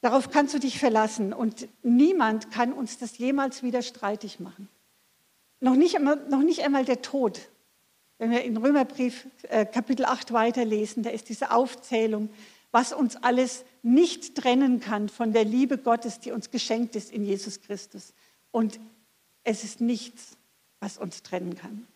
Darauf 0.00 0.30
kannst 0.30 0.54
du 0.54 0.58
dich 0.58 0.78
verlassen 0.78 1.34
und 1.34 1.68
niemand 1.82 2.50
kann 2.50 2.72
uns 2.72 2.96
das 2.96 3.18
jemals 3.18 3.62
wieder 3.62 3.82
streitig 3.82 4.40
machen. 4.40 4.70
Noch 5.60 5.74
nicht 5.74 5.94
einmal, 5.94 6.16
noch 6.30 6.40
nicht 6.40 6.62
einmal 6.62 6.86
der 6.86 7.02
Tod. 7.02 7.38
Wenn 8.16 8.30
wir 8.30 8.44
in 8.44 8.56
Römerbrief 8.56 9.26
äh, 9.42 9.66
Kapitel 9.66 10.06
8 10.06 10.32
weiterlesen, 10.32 11.02
da 11.02 11.10
ist 11.10 11.28
diese 11.28 11.50
Aufzählung, 11.50 12.30
was 12.70 12.94
uns 12.94 13.16
alles 13.16 13.66
nicht 13.82 14.34
trennen 14.34 14.80
kann 14.80 15.10
von 15.10 15.34
der 15.34 15.44
Liebe 15.44 15.76
Gottes, 15.76 16.18
die 16.18 16.32
uns 16.32 16.50
geschenkt 16.50 16.96
ist 16.96 17.12
in 17.12 17.26
Jesus 17.26 17.60
Christus. 17.60 18.14
Und 18.50 18.80
es 19.44 19.64
ist 19.64 19.82
nichts, 19.82 20.38
was 20.80 20.96
uns 20.96 21.22
trennen 21.22 21.56
kann. 21.56 21.86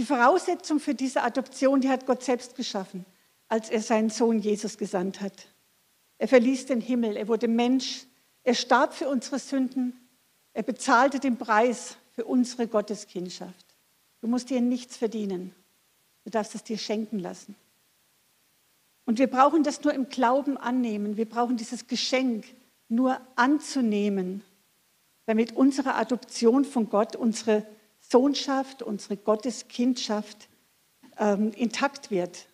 Die 0.00 0.06
Voraussetzung 0.06 0.80
für 0.80 0.94
diese 0.94 1.22
Adoption, 1.22 1.82
die 1.82 1.90
hat 1.90 2.06
Gott 2.06 2.22
selbst 2.22 2.56
geschaffen, 2.56 3.04
als 3.48 3.68
er 3.68 3.82
seinen 3.82 4.08
Sohn 4.08 4.38
Jesus 4.38 4.78
gesandt 4.78 5.20
hat. 5.20 5.48
Er 6.16 6.26
verließ 6.26 6.64
den 6.64 6.80
Himmel, 6.80 7.18
er 7.18 7.28
wurde 7.28 7.48
Mensch, 7.48 8.06
er 8.42 8.54
starb 8.54 8.94
für 8.94 9.10
unsere 9.10 9.38
Sünden, 9.38 10.00
er 10.54 10.62
bezahlte 10.62 11.20
den 11.20 11.36
Preis 11.36 11.98
für 12.12 12.24
unsere 12.24 12.66
Gotteskindschaft. 12.66 13.66
Du 14.22 14.26
musst 14.26 14.48
dir 14.48 14.62
nichts 14.62 14.96
verdienen, 14.96 15.54
du 16.24 16.30
darfst 16.30 16.54
es 16.54 16.64
dir 16.64 16.78
schenken 16.78 17.18
lassen. 17.18 17.54
Und 19.04 19.18
wir 19.18 19.26
brauchen 19.26 19.64
das 19.64 19.84
nur 19.84 19.92
im 19.92 20.08
Glauben 20.08 20.56
annehmen, 20.56 21.18
wir 21.18 21.28
brauchen 21.28 21.58
dieses 21.58 21.88
Geschenk 21.88 22.46
nur 22.88 23.20
anzunehmen, 23.36 24.42
damit 25.26 25.54
unsere 25.54 25.94
Adoption 25.96 26.64
von 26.64 26.88
Gott, 26.88 27.16
unsere 27.16 27.66
Sohnschaft, 28.10 28.82
unsere 28.82 29.16
Gotteskindschaft 29.16 30.48
ähm, 31.18 31.52
intakt 31.52 32.10
wird, 32.10 32.46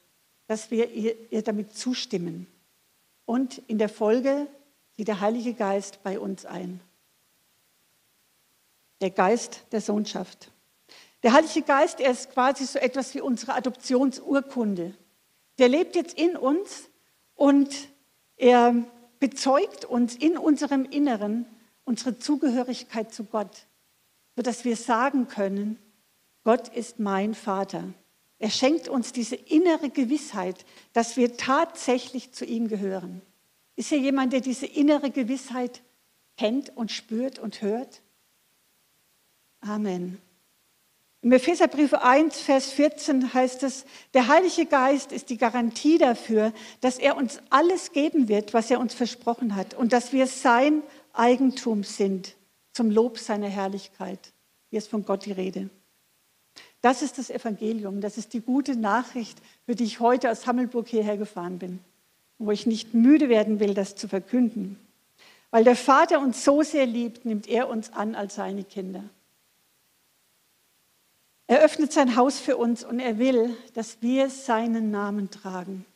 dass 0.47 0.71
wir 0.71 0.91
ihr, 0.93 1.15
ihr 1.31 1.43
damit 1.43 1.75
zustimmen. 1.77 2.47
Und 3.25 3.59
in 3.67 3.79
der 3.79 3.89
Folge 3.89 4.47
zieht 4.95 5.09
der 5.09 5.21
Heilige 5.21 5.55
Geist 5.55 6.03
bei 6.03 6.19
uns 6.21 6.45
ein. 6.45 6.81
Der 9.01 9.11
Geist 9.11 9.63
der 9.73 9.81
Sohnschaft. 9.81 10.51
Der 11.23 11.33
Heilige 11.33 11.63
Geist, 11.63 12.01
er 12.01 12.13
ist 12.13 12.31
quasi 12.31 12.65
so 12.67 12.79
etwas 12.79 13.15
wie 13.15 13.21
unsere 13.21 13.55
Adoptionsurkunde. 13.55 14.95
Der 15.59 15.69
lebt 15.69 15.97
jetzt 15.97 16.19
in 16.19 16.37
uns 16.37 16.89
und 17.35 17.75
er 18.37 18.75
bezeugt 19.19 19.85
uns 19.85 20.15
in 20.15 20.37
unserem 20.37 20.85
Inneren 20.85 21.47
unsere 21.87 22.19
Zugehörigkeit 22.19 23.15
zu 23.15 23.25
Gott, 23.25 23.66
sodass 24.37 24.65
wir 24.65 24.77
sagen 24.77 25.27
können, 25.27 25.79
Gott 26.45 26.69
ist 26.69 27.01
mein 27.01 27.35
Vater. 27.35 27.85
Er 28.39 28.51
schenkt 28.51 28.89
uns 28.89 29.13
diese 29.13 29.35
innere 29.35 29.89
Gewissheit, 29.89 30.65
dass 30.93 31.17
wir 31.17 31.39
tatsächlich 31.39 32.33
zu 32.33 32.45
ihm 32.45 32.69
gehören. 32.69 33.23
Ist 33.77 33.89
hier 33.89 33.99
jemand, 33.99 34.35
der 34.35 34.43
diese 34.43 34.67
innere 34.67 35.11
Gewissheit 35.11 35.83
kennt 36.37 36.77
und 36.77 36.93
spürt 36.93 37.39
und 37.39 37.63
hört? 37.63 38.03
Amen. 39.61 40.21
Im 41.23 41.33
Epheserbrief 41.33 41.95
1, 41.95 42.39
Vers 42.39 42.71
14 42.73 43.33
heißt 43.33 43.63
es, 43.63 43.87
der 44.15 44.29
Heilige 44.29 44.67
Geist 44.67 45.13
ist 45.13 45.31
die 45.31 45.39
Garantie 45.39 45.99
dafür, 45.99 46.53
dass 46.83 46.99
er 46.99 47.17
uns 47.17 47.41
alles 47.49 47.93
geben 47.93 48.29
wird, 48.29 48.55
was 48.55 48.71
er 48.71 48.79
uns 48.79 48.95
versprochen 48.95 49.57
hat 49.57 49.75
und 49.75 49.93
dass 49.93 50.13
wir 50.13 50.27
sein 50.27 50.83
Eigentum 51.15 51.83
sind 51.83 52.36
zum 52.77 52.91
Lob 52.91 53.19
seiner 53.19 53.49
Herrlichkeit. 53.49 54.35
Hier 54.69 54.79
ist 54.79 54.91
von 54.91 55.07
Gott 55.07 55.25
die 55.25 55.33
Rede. 55.33 55.71
Das 56.83 57.01
ist 57.01 57.17
das 57.17 57.31
Evangelium, 57.31 58.03
das 58.03 58.19
ist 58.19 58.35
die 58.35 58.43
gute 58.43 58.77
Nachricht, 58.77 59.39
für 59.65 59.75
die 59.75 59.85
ich 59.85 59.99
heute 59.99 60.31
aus 60.31 60.47
Hammelburg 60.47 60.87
hierher 60.87 61.17
gefahren 61.17 61.59
bin, 61.59 61.79
wo 62.39 62.51
ich 62.51 62.67
nicht 62.67 62.93
müde 62.93 63.31
werden 63.31 63.61
will, 63.61 63.73
das 63.73 63.97
zu 63.97 64.09
verkünden. 64.09 64.79
Weil 65.51 65.65
der 65.65 65.75
Vater 65.75 66.21
uns 66.21 66.45
so 66.45 66.63
sehr 66.63 66.85
liebt, 66.85 67.25
nimmt 67.25 67.49
er 67.49 67.71
uns 67.71 67.95
an 67.95 68.15
als 68.15 68.35
seine 68.35 68.63
Kinder. 68.63 69.05
Er 71.47 71.61
öffnet 71.61 71.95
sein 71.95 72.15
Haus 72.15 72.39
für 72.39 72.59
uns 72.59 72.85
und 72.85 73.01
er 73.01 73.19
will, 73.19 73.57
dass 73.73 74.03
wir 74.03 74.29
seinen 74.29 74.91
Namen 74.91 75.31
tragen. 75.31 75.87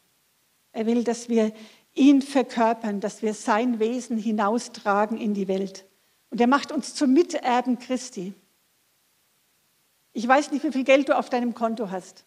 Er 0.72 0.87
will, 0.87 1.04
dass 1.04 1.28
wir 1.28 1.52
ihn 1.92 2.22
verkörpern, 2.22 3.00
dass 3.00 3.20
wir 3.20 3.34
sein 3.34 3.80
Wesen 3.80 4.16
hinaustragen 4.16 5.18
in 5.18 5.34
die 5.34 5.46
Welt. 5.46 5.84
Und 6.30 6.40
er 6.40 6.46
macht 6.46 6.72
uns 6.72 6.94
zu 6.94 7.06
Miterben 7.06 7.78
Christi. 7.78 8.32
Ich 10.12 10.26
weiß 10.26 10.50
nicht, 10.50 10.64
wie 10.64 10.72
viel 10.72 10.84
Geld 10.84 11.08
du 11.08 11.16
auf 11.16 11.30
deinem 11.30 11.54
Konto 11.54 11.90
hast, 11.90 12.25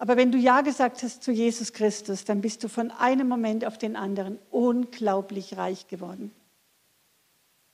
aber 0.00 0.16
wenn 0.16 0.32
du 0.32 0.38
Ja 0.38 0.62
gesagt 0.62 1.02
hast 1.02 1.22
zu 1.22 1.30
Jesus 1.30 1.74
Christus, 1.74 2.24
dann 2.24 2.40
bist 2.40 2.64
du 2.64 2.68
von 2.68 2.90
einem 2.90 3.28
Moment 3.28 3.66
auf 3.66 3.76
den 3.76 3.96
anderen 3.96 4.38
unglaublich 4.50 5.58
reich 5.58 5.88
geworden. 5.88 6.32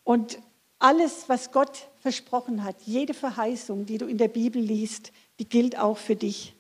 Und 0.03 0.41
alles, 0.81 1.29
was 1.29 1.53
Gott 1.53 1.89
versprochen 2.01 2.65
hat, 2.65 2.83
jede 2.85 3.15
Verheißung, 3.15 3.87
die 3.87 3.99
du 3.99 4.07
in 4.07 4.19
der 4.19 4.27
Bibel 4.27 4.61
liest, 4.61 5.13
die 5.39 5.49
gilt 5.49 5.79
auch 5.79 5.99
für 5.99 6.17
dich. 6.17 6.57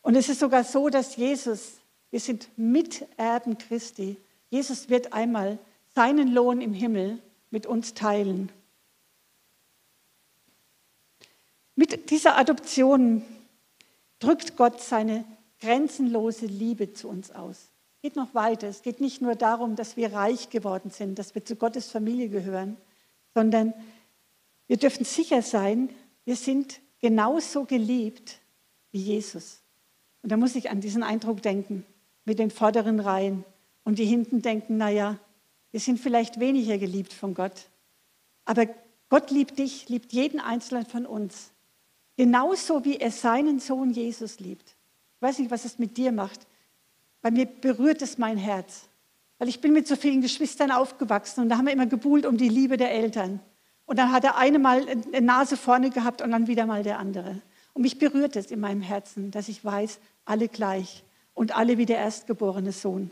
Und 0.00 0.16
es 0.16 0.30
ist 0.30 0.40
sogar 0.40 0.64
so, 0.64 0.88
dass 0.88 1.16
Jesus, 1.16 1.74
wir 2.10 2.20
sind 2.20 2.48
Miterben 2.56 3.58
Christi, 3.58 4.16
Jesus 4.48 4.88
wird 4.88 5.12
einmal 5.12 5.58
seinen 5.94 6.28
Lohn 6.28 6.62
im 6.62 6.72
Himmel 6.72 7.18
mit 7.52 7.66
uns 7.66 7.94
teilen. 7.94 8.50
Mit 11.76 12.10
dieser 12.10 12.36
Adoption 12.36 13.22
drückt 14.18 14.56
Gott 14.56 14.80
seine 14.80 15.24
grenzenlose 15.60 16.46
Liebe 16.46 16.92
zu 16.92 17.08
uns 17.08 17.30
aus. 17.30 17.70
Es 17.96 18.02
geht 18.02 18.16
noch 18.16 18.34
weiter. 18.34 18.66
Es 18.68 18.82
geht 18.82 19.00
nicht 19.00 19.22
nur 19.22 19.36
darum, 19.36 19.76
dass 19.76 19.96
wir 19.96 20.12
reich 20.12 20.50
geworden 20.50 20.90
sind, 20.90 21.18
dass 21.18 21.34
wir 21.34 21.44
zu 21.44 21.54
Gottes 21.54 21.88
Familie 21.88 22.28
gehören, 22.28 22.76
sondern 23.34 23.72
wir 24.66 24.76
dürfen 24.76 25.04
sicher 25.04 25.42
sein, 25.42 25.90
wir 26.24 26.36
sind 26.36 26.80
genauso 27.00 27.64
geliebt 27.64 28.40
wie 28.90 29.00
Jesus. 29.00 29.60
Und 30.22 30.32
da 30.32 30.36
muss 30.36 30.54
ich 30.54 30.70
an 30.70 30.80
diesen 30.80 31.02
Eindruck 31.02 31.42
denken, 31.42 31.84
mit 32.24 32.38
den 32.38 32.50
vorderen 32.50 33.00
Reihen. 33.00 33.44
Und 33.84 33.98
die 33.98 34.04
hinten 34.04 34.42
denken, 34.42 34.76
naja, 34.76 35.18
wir 35.72 35.80
sind 35.80 35.98
vielleicht 35.98 36.38
weniger 36.38 36.78
geliebt 36.78 37.12
von 37.12 37.34
Gott. 37.34 37.68
Aber 38.44 38.66
Gott 39.08 39.30
liebt 39.30 39.58
dich, 39.58 39.88
liebt 39.88 40.12
jeden 40.12 40.40
Einzelnen 40.40 40.86
von 40.86 41.06
uns. 41.06 41.50
Genauso 42.16 42.84
wie 42.84 42.98
er 42.98 43.10
seinen 43.10 43.58
Sohn 43.58 43.90
Jesus 43.90 44.38
liebt. 44.38 44.76
Ich 45.16 45.22
weiß 45.22 45.38
nicht, 45.38 45.50
was 45.50 45.64
es 45.64 45.78
mit 45.78 45.96
dir 45.96 46.12
macht. 46.12 46.46
Bei 47.22 47.30
mir 47.30 47.46
berührt 47.46 48.02
es 48.02 48.18
mein 48.18 48.36
Herz. 48.36 48.88
Weil 49.38 49.48
ich 49.48 49.60
bin 49.60 49.72
mit 49.72 49.88
so 49.88 49.96
vielen 49.96 50.20
Geschwistern 50.20 50.70
aufgewachsen 50.70 51.40
und 51.40 51.48
da 51.48 51.56
haben 51.56 51.66
wir 51.66 51.72
immer 51.72 51.86
gebuhlt 51.86 52.26
um 52.26 52.36
die 52.36 52.48
Liebe 52.48 52.76
der 52.76 52.92
Eltern. 52.92 53.40
Und 53.86 53.98
dann 53.98 54.12
hat 54.12 54.24
der 54.24 54.36
eine 54.36 54.58
mal 54.58 54.86
eine 54.88 55.20
Nase 55.20 55.56
vorne 55.56 55.90
gehabt 55.90 56.22
und 56.22 56.30
dann 56.30 56.46
wieder 56.46 56.66
mal 56.66 56.82
der 56.82 56.98
andere. 56.98 57.40
Und 57.72 57.82
mich 57.82 57.98
berührt 57.98 58.36
es 58.36 58.50
in 58.50 58.60
meinem 58.60 58.82
Herzen, 58.82 59.30
dass 59.30 59.48
ich 59.48 59.64
weiß, 59.64 59.98
alle 60.24 60.48
gleich 60.48 61.02
und 61.34 61.56
alle 61.56 61.78
wie 61.78 61.86
der 61.86 61.98
erstgeborene 61.98 62.72
Sohn. 62.72 63.10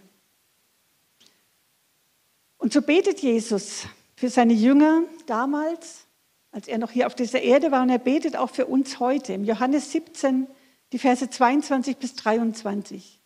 Und 2.61 2.75
so 2.75 2.83
betet 2.83 3.21
Jesus 3.21 3.87
für 4.17 4.29
seine 4.29 4.53
Jünger 4.53 5.03
damals, 5.25 6.05
als 6.53 6.69
er 6.69 6.77
noch 6.77 6.91
hier 6.91 7.07
auf 7.07 7.15
dieser 7.15 7.41
Erde 7.41 7.71
war, 7.71 7.83
und 7.83 7.89
er 7.89 7.99
betet 7.99 8.37
auch 8.37 8.51
für 8.51 8.67
uns 8.67 9.01
heute. 9.01 9.33
Im 9.33 9.45
Johannes 9.45 9.93
17, 9.93 10.47
die 10.93 10.99
Verse 10.99 11.29
22 11.29 11.97
bis 11.97 12.15
23. 12.17 13.19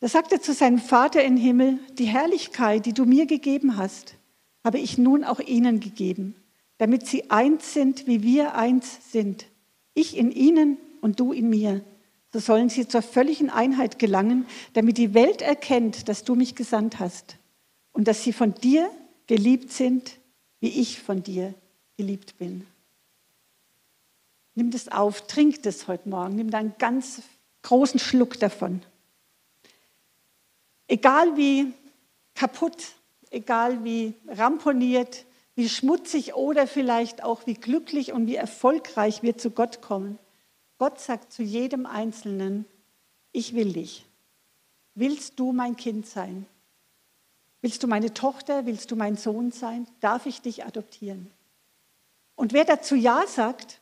Da 0.00 0.08
sagt 0.08 0.32
er 0.32 0.42
zu 0.42 0.52
seinem 0.52 0.78
Vater 0.78 1.24
im 1.24 1.38
Himmel, 1.38 1.78
die 1.94 2.04
Herrlichkeit, 2.04 2.84
die 2.84 2.92
du 2.92 3.06
mir 3.06 3.24
gegeben 3.24 3.78
hast, 3.78 4.16
habe 4.62 4.78
ich 4.78 4.98
nun 4.98 5.24
auch 5.24 5.40
ihnen 5.40 5.80
gegeben, 5.80 6.34
damit 6.76 7.06
sie 7.06 7.30
eins 7.30 7.72
sind, 7.72 8.06
wie 8.06 8.22
wir 8.22 8.54
eins 8.54 9.12
sind. 9.12 9.46
Ich 9.94 10.14
in 10.14 10.30
ihnen 10.30 10.76
und 11.00 11.20
du 11.20 11.32
in 11.32 11.48
mir. 11.48 11.80
So 12.34 12.38
sollen 12.38 12.68
sie 12.68 12.86
zur 12.86 13.02
völligen 13.02 13.48
Einheit 13.48 13.98
gelangen, 13.98 14.44
damit 14.74 14.98
die 14.98 15.14
Welt 15.14 15.40
erkennt, 15.40 16.08
dass 16.08 16.22
du 16.24 16.34
mich 16.34 16.54
gesandt 16.54 17.00
hast 17.00 17.38
und 17.92 18.08
dass 18.08 18.22
sie 18.22 18.32
von 18.32 18.54
dir 18.54 18.90
geliebt 19.26 19.72
sind, 19.72 20.18
wie 20.60 20.80
ich 20.80 21.00
von 21.00 21.22
dir 21.22 21.54
geliebt 21.96 22.38
bin. 22.38 22.66
Nimm 24.54 24.70
das 24.70 24.88
auf, 24.88 25.26
trink 25.26 25.62
das 25.62 25.88
heute 25.88 26.08
Morgen, 26.08 26.36
nimm 26.36 26.50
da 26.50 26.58
einen 26.58 26.74
ganz 26.78 27.22
großen 27.62 27.98
Schluck 27.98 28.38
davon. 28.38 28.82
Egal 30.88 31.36
wie 31.36 31.72
kaputt, 32.34 32.76
egal 33.30 33.82
wie 33.84 34.14
ramponiert, 34.28 35.24
wie 35.54 35.68
schmutzig 35.68 36.34
oder 36.34 36.66
vielleicht 36.66 37.22
auch 37.22 37.46
wie 37.46 37.54
glücklich 37.54 38.12
und 38.12 38.26
wie 38.26 38.36
erfolgreich 38.36 39.22
wir 39.22 39.36
zu 39.38 39.50
Gott 39.50 39.80
kommen. 39.82 40.18
Gott 40.78 41.00
sagt 41.00 41.32
zu 41.32 41.42
jedem 41.42 41.86
Einzelnen, 41.86 42.64
ich 43.32 43.54
will 43.54 43.72
dich. 43.72 44.04
Willst 44.94 45.38
du 45.38 45.52
mein 45.52 45.76
Kind 45.76 46.06
sein? 46.06 46.46
Willst 47.62 47.82
du 47.82 47.86
meine 47.86 48.12
Tochter? 48.12 48.66
Willst 48.66 48.90
du 48.90 48.96
mein 48.96 49.16
Sohn 49.16 49.52
sein? 49.52 49.86
Darf 50.00 50.26
ich 50.26 50.42
dich 50.42 50.64
adoptieren? 50.64 51.30
Und 52.34 52.52
wer 52.52 52.64
dazu 52.64 52.96
Ja 52.96 53.24
sagt 53.26 53.80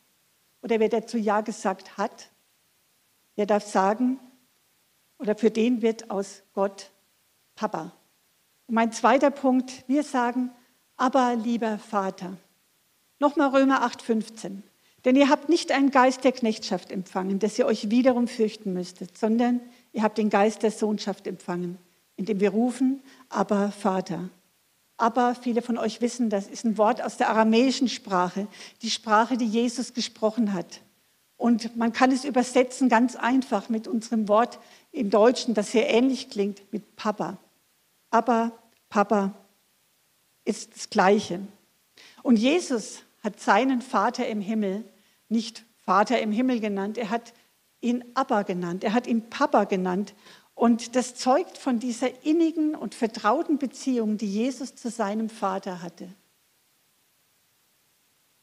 oder 0.63 0.79
wer 0.79 0.91
dazu 0.91 1.17
Ja 1.17 1.41
gesagt 1.41 1.97
hat, 1.97 2.31
der 3.37 3.47
darf 3.47 3.67
sagen, 3.67 4.21
oder 5.19 5.35
für 5.35 5.51
den 5.51 5.83
wird 5.83 6.11
aus 6.11 6.43
Gott 6.53 6.91
Papa. 7.55 7.93
Und 8.67 8.75
mein 8.75 8.93
zweiter 8.93 9.31
Punkt, 9.31 9.85
wir 9.89 10.03
sagen, 10.03 10.51
aber 10.97 11.35
lieber 11.35 11.79
Vater. 11.79 12.37
Nochmal 13.19 13.49
Römer 13.49 13.83
8,15. 13.87 14.63
Denn 15.05 15.17
ihr 15.17 15.31
habt 15.31 15.49
nicht 15.49 15.73
einen 15.73 15.91
Geist 15.91 16.25
der 16.25 16.33
Knechtschaft 16.33 16.93
empfangen, 16.93 17.39
dass 17.39 17.59
ihr 17.59 17.67
euch 17.67 17.91
wiederum 17.91 18.29
fürchten 18.29 18.75
müsstet, 18.75 19.17
sondern 19.17 19.61
ihr 19.93 20.03
habt 20.03 20.19
den 20.19 20.29
Geist 20.29 20.63
der 20.63 20.71
Sohnschaft 20.71 21.27
empfangen, 21.27 21.79
indem 22.21 22.41
wir 22.41 22.51
rufen, 22.51 23.03
aber 23.29 23.73
Vater. 23.73 24.29
Aber 24.97 25.35
viele 25.35 25.63
von 25.63 25.79
euch 25.79 26.01
wissen, 26.01 26.31
das 26.31 26.47
ist 26.47 26.65
ein 26.65 26.79
Wort 26.79 27.03
aus 27.03 27.17
der 27.17 27.31
aramäischen 27.31 27.89
Sprache, 27.89 28.47
die 28.83 28.91
Sprache, 28.91 29.37
die 29.37 29.47
Jesus 29.47 29.95
gesprochen 29.95 30.53
hat. 30.53 30.81
Und 31.37 31.77
man 31.77 31.93
kann 31.93 32.13
es 32.13 32.25
übersetzen 32.25 32.89
ganz 32.89 33.17
einfach 33.17 33.69
mit 33.69 33.89
unserem 33.89 34.29
Wort 34.29 34.59
im 34.93 35.11
Deutschen, 35.11 35.55
das 35.55 35.73
sehr 35.73 35.89
ähnlich 35.89 36.31
klingt, 36.31 36.73
mit 36.73 36.97
Papa 36.97 37.39
aber 38.11 38.53
Papa 38.89 39.33
ist 40.45 40.75
das 40.75 40.91
Gleiche. 40.91 41.41
Und 42.23 42.37
Jesus 42.37 43.03
hat 43.23 43.41
seinen 43.41 43.83
Vater 43.83 44.27
im 44.27 44.41
Himmel 44.41 44.85
nicht 45.29 45.65
Vater 45.83 46.21
im 46.21 46.33
Himmel 46.33 46.61
genannt, 46.61 46.99
er 46.99 47.11
hat 47.11 47.33
ihn 47.81 48.05
Abba 48.15 48.43
genannt, 48.43 48.85
er 48.85 48.93
hat 48.93 49.07
ihn 49.07 49.31
Papa 49.31 49.65
genannt. 49.65 50.15
Und 50.61 50.95
das 50.95 51.15
zeugt 51.15 51.57
von 51.57 51.79
dieser 51.79 52.23
innigen 52.23 52.75
und 52.75 52.95
vertrauten 52.95 53.57
Beziehung, 53.57 54.19
die 54.19 54.31
Jesus 54.31 54.75
zu 54.75 54.91
seinem 54.91 55.31
Vater 55.31 55.81
hatte. 55.81 56.15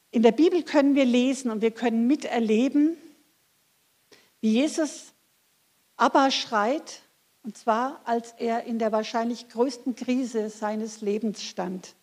In 0.09 0.23
der 0.23 0.31
Bibel 0.31 0.63
können 0.63 0.95
wir 0.95 1.05
lesen 1.05 1.51
und 1.51 1.61
wir 1.61 1.69
können 1.69 2.07
miterleben, 2.07 2.97
wie 4.41 4.53
Jesus 4.53 5.13
Abba 5.95 6.31
schreit 6.31 7.03
und 7.43 7.55
zwar, 7.55 8.01
als 8.05 8.31
er 8.39 8.63
in 8.63 8.79
der 8.79 8.91
wahrscheinlich 8.91 9.47
größten 9.49 9.93
Krise 9.93 10.49
seines 10.49 11.01
Lebens 11.01 11.43
stand, 11.43 11.93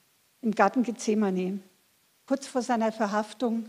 im 0.42 0.52
Garten 0.52 0.84
Gethsemane, 0.84 1.58
kurz 2.28 2.46
vor 2.46 2.62
seiner 2.62 2.92
Verhaftung. 2.92 3.68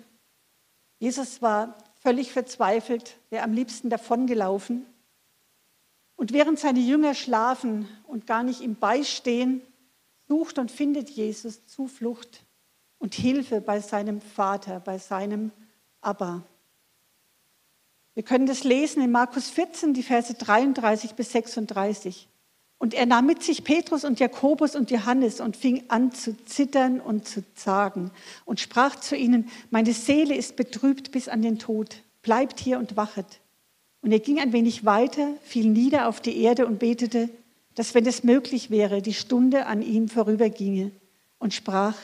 Jesus 0.99 1.41
war 1.41 1.75
völlig 2.03 2.31
verzweifelt, 2.31 3.17
wäre 3.31 3.43
am 3.43 3.53
liebsten 3.53 3.89
davongelaufen. 3.89 4.85
Und 6.15 6.33
während 6.33 6.59
seine 6.59 6.79
Jünger 6.79 7.13
schlafen 7.13 7.87
und 8.07 8.27
gar 8.27 8.43
nicht 8.43 8.61
ihm 8.61 8.75
beistehen, 8.75 9.61
sucht 10.27 10.57
und 10.57 10.71
findet 10.71 11.09
Jesus 11.09 11.65
Zuflucht 11.67 12.45
und 12.99 13.13
Hilfe 13.13 13.61
bei 13.61 13.79
seinem 13.79 14.21
Vater, 14.21 14.79
bei 14.79 14.97
seinem 14.97 15.51
Abba. 16.01 16.43
Wir 18.13 18.23
können 18.23 18.45
das 18.45 18.63
lesen 18.63 19.03
in 19.03 19.11
Markus 19.11 19.49
14, 19.49 19.93
die 19.93 20.03
Verse 20.03 20.33
33 20.33 21.15
bis 21.15 21.31
36. 21.33 22.29
Und 22.77 22.93
er 22.93 23.05
nahm 23.05 23.25
mit 23.25 23.43
sich 23.43 23.63
Petrus 23.63 24.03
und 24.03 24.19
Jakobus 24.19 24.75
und 24.75 24.91
Johannes 24.91 25.41
und 25.41 25.57
fing 25.57 25.83
an 25.89 26.11
zu 26.13 26.35
zittern 26.45 26.99
und 26.99 27.27
zu 27.27 27.43
zagen 27.55 28.11
und 28.45 28.59
sprach 28.59 28.95
zu 28.97 29.15
ihnen, 29.15 29.49
meine 29.69 29.93
Seele 29.93 30.35
ist 30.35 30.55
betrübt 30.55 31.11
bis 31.11 31.27
an 31.27 31.41
den 31.41 31.59
Tod, 31.59 32.03
bleibt 32.21 32.59
hier 32.59 32.79
und 32.79 32.95
wachet. 32.95 33.39
Und 34.05 34.11
er 34.11 34.19
ging 34.19 34.39
ein 34.39 34.53
wenig 34.53 34.85
weiter, 34.85 35.33
fiel 35.41 35.67
nieder 35.67 36.07
auf 36.07 36.21
die 36.21 36.39
Erde 36.43 36.67
und 36.67 36.77
betete, 36.77 37.27
dass 37.73 37.95
wenn 37.95 38.05
es 38.05 38.23
möglich 38.23 38.69
wäre, 38.69 39.01
die 39.01 39.15
Stunde 39.15 39.65
an 39.65 39.81
ihm 39.81 40.09
vorüberginge 40.09 40.91
und 41.39 41.55
sprach, 41.55 41.97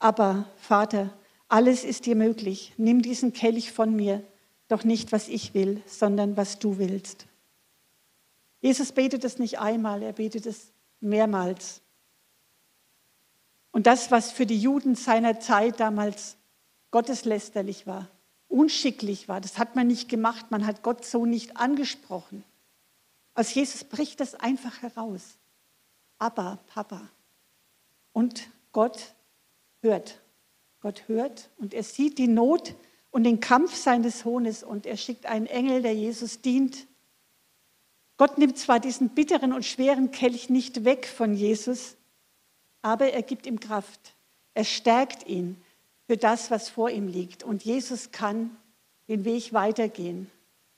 aber 0.00 0.46
Vater, 0.56 1.16
alles 1.46 1.84
ist 1.84 2.06
dir 2.06 2.16
möglich, 2.16 2.72
nimm 2.76 3.02
diesen 3.02 3.32
Kelch 3.32 3.70
von 3.70 3.94
mir, 3.94 4.24
doch 4.66 4.82
nicht 4.82 5.12
was 5.12 5.28
ich 5.28 5.54
will, 5.54 5.80
sondern 5.86 6.36
was 6.36 6.58
du 6.58 6.78
willst. 6.78 7.26
Jesus 8.60 8.90
betet 8.90 9.22
es 9.22 9.38
nicht 9.38 9.60
einmal, 9.60 10.02
er 10.02 10.14
betet 10.14 10.46
es 10.46 10.72
mehrmals. 10.98 11.82
Und 13.70 13.86
das, 13.86 14.10
was 14.10 14.32
für 14.32 14.44
die 14.44 14.58
Juden 14.58 14.96
seiner 14.96 15.38
Zeit 15.38 15.78
damals 15.78 16.36
gotteslästerlich 16.90 17.86
war, 17.86 18.08
unschicklich 18.54 19.28
war. 19.28 19.40
Das 19.40 19.58
hat 19.58 19.74
man 19.74 19.88
nicht 19.88 20.08
gemacht, 20.08 20.50
man 20.50 20.64
hat 20.64 20.82
Gott 20.82 21.04
so 21.04 21.26
nicht 21.26 21.56
angesprochen. 21.56 22.44
Als 23.34 23.52
Jesus 23.52 23.82
bricht 23.84 24.20
das 24.20 24.34
einfach 24.36 24.80
heraus. 24.80 25.36
Aber 26.18 26.60
Papa. 26.68 27.02
Und 28.12 28.48
Gott 28.72 29.14
hört. 29.82 30.20
Gott 30.80 31.08
hört 31.08 31.50
und 31.56 31.74
er 31.74 31.82
sieht 31.82 32.18
die 32.18 32.28
Not 32.28 32.74
und 33.10 33.24
den 33.24 33.40
Kampf 33.40 33.74
seines 33.74 34.20
Sohnes 34.20 34.62
und 34.62 34.86
er 34.86 34.96
schickt 34.96 35.26
einen 35.26 35.46
Engel, 35.46 35.82
der 35.82 35.94
Jesus 35.94 36.42
dient. 36.42 36.86
Gott 38.18 38.38
nimmt 38.38 38.58
zwar 38.58 38.80
diesen 38.80 39.08
bitteren 39.08 39.52
und 39.52 39.64
schweren 39.64 40.10
Kelch 40.10 40.50
nicht 40.50 40.84
weg 40.84 41.06
von 41.06 41.34
Jesus, 41.34 41.96
aber 42.82 43.12
er 43.12 43.22
gibt 43.22 43.46
ihm 43.46 43.60
Kraft. 43.60 44.14
Er 44.52 44.64
stärkt 44.64 45.26
ihn 45.26 45.56
für 46.06 46.16
das, 46.16 46.50
was 46.50 46.68
vor 46.68 46.90
ihm 46.90 47.08
liegt. 47.08 47.42
Und 47.42 47.64
Jesus 47.64 48.12
kann 48.12 48.56
den 49.08 49.24
Weg 49.24 49.52
weitergehen. 49.52 50.30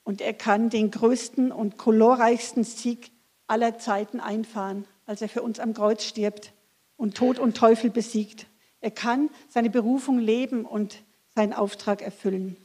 Und 0.04 0.20
er 0.20 0.34
kann 0.34 0.70
den 0.70 0.90
größten 0.90 1.50
und 1.50 1.78
kolorreichsten 1.78 2.64
Sieg 2.64 3.10
aller 3.46 3.78
Zeiten 3.78 4.20
einfahren, 4.20 4.86
als 5.04 5.22
er 5.22 5.28
für 5.28 5.42
uns 5.42 5.58
am 5.58 5.74
Kreuz 5.74 6.04
stirbt 6.04 6.52
und 6.96 7.16
Tod 7.16 7.38
und 7.38 7.56
Teufel 7.56 7.90
besiegt. 7.90 8.46
Er 8.80 8.90
kann 8.90 9.30
seine 9.48 9.70
Berufung 9.70 10.18
leben 10.18 10.64
und 10.64 11.02
seinen 11.34 11.52
Auftrag 11.52 12.02
erfüllen. 12.02 12.56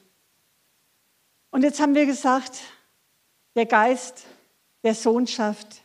Und 1.50 1.64
jetzt 1.64 1.80
haben 1.80 1.96
wir 1.96 2.06
gesagt, 2.06 2.62
der 3.56 3.66
Geist 3.66 4.26
der 4.84 4.96
Sohnschaft, 4.96 5.84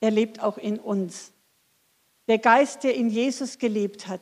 er 0.00 0.10
lebt 0.10 0.40
auch 0.40 0.58
in 0.58 0.78
uns. 0.78 1.32
Der 2.28 2.38
Geist, 2.38 2.84
der 2.84 2.94
in 2.94 3.10
Jesus 3.10 3.58
gelebt 3.58 4.06
hat, 4.06 4.20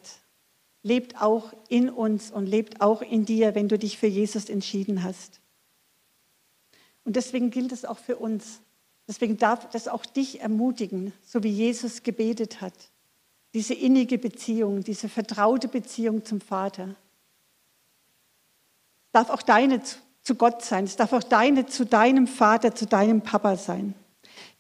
lebt 0.86 1.20
auch 1.20 1.52
in 1.68 1.90
uns 1.90 2.30
und 2.30 2.46
lebt 2.46 2.80
auch 2.80 3.02
in 3.02 3.24
dir, 3.24 3.56
wenn 3.56 3.68
du 3.68 3.76
dich 3.76 3.98
für 3.98 4.06
Jesus 4.06 4.48
entschieden 4.48 5.02
hast. 5.02 5.40
Und 7.04 7.16
deswegen 7.16 7.50
gilt 7.50 7.72
es 7.72 7.84
auch 7.84 7.98
für 7.98 8.16
uns. 8.16 8.60
Deswegen 9.08 9.36
darf 9.36 9.68
das 9.70 9.88
auch 9.88 10.06
dich 10.06 10.40
ermutigen, 10.40 11.12
so 11.24 11.42
wie 11.42 11.50
Jesus 11.50 12.04
gebetet 12.04 12.60
hat. 12.60 12.72
Diese 13.52 13.74
innige 13.74 14.16
Beziehung, 14.16 14.84
diese 14.84 15.08
vertraute 15.08 15.66
Beziehung 15.66 16.24
zum 16.24 16.40
Vater. 16.40 16.94
Es 19.06 19.12
darf 19.12 19.30
auch 19.30 19.42
deine 19.42 19.82
zu 20.22 20.34
Gott 20.36 20.62
sein. 20.62 20.84
Es 20.84 20.94
darf 20.94 21.12
auch 21.12 21.22
deine 21.22 21.66
zu 21.66 21.84
deinem 21.84 22.28
Vater, 22.28 22.74
zu 22.74 22.86
deinem 22.86 23.22
Papa 23.22 23.56
sein. 23.56 23.94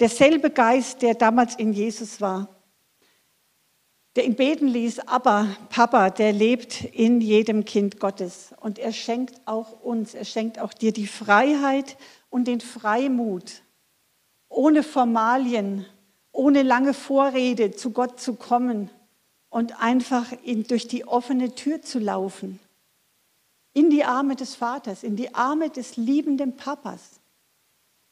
Derselbe 0.00 0.50
Geist, 0.50 1.02
der 1.02 1.14
damals 1.14 1.54
in 1.54 1.72
Jesus 1.72 2.20
war, 2.20 2.48
der 4.16 4.24
ihn 4.24 4.34
beten 4.34 4.66
ließ, 4.66 5.00
aber 5.00 5.46
Papa, 5.68 6.08
der 6.08 6.32
lebt 6.32 6.84
in 6.84 7.20
jedem 7.20 7.66
Kind 7.66 8.00
Gottes. 8.00 8.54
Und 8.60 8.78
er 8.78 8.92
schenkt 8.92 9.40
auch 9.44 9.82
uns, 9.82 10.14
er 10.14 10.24
schenkt 10.24 10.58
auch 10.58 10.72
dir 10.72 10.92
die 10.92 11.06
Freiheit 11.06 11.98
und 12.30 12.48
den 12.48 12.60
Freimut, 12.60 13.62
ohne 14.48 14.82
Formalien, 14.82 15.84
ohne 16.32 16.62
lange 16.62 16.94
Vorrede 16.94 17.72
zu 17.72 17.90
Gott 17.90 18.18
zu 18.18 18.34
kommen 18.34 18.90
und 19.50 19.80
einfach 19.82 20.32
in, 20.44 20.64
durch 20.64 20.88
die 20.88 21.06
offene 21.06 21.54
Tür 21.54 21.82
zu 21.82 21.98
laufen. 21.98 22.58
In 23.74 23.90
die 23.90 24.04
Arme 24.04 24.34
des 24.34 24.54
Vaters, 24.54 25.02
in 25.02 25.16
die 25.16 25.34
Arme 25.34 25.68
des 25.68 25.98
liebenden 25.98 26.56
Papas. 26.56 27.20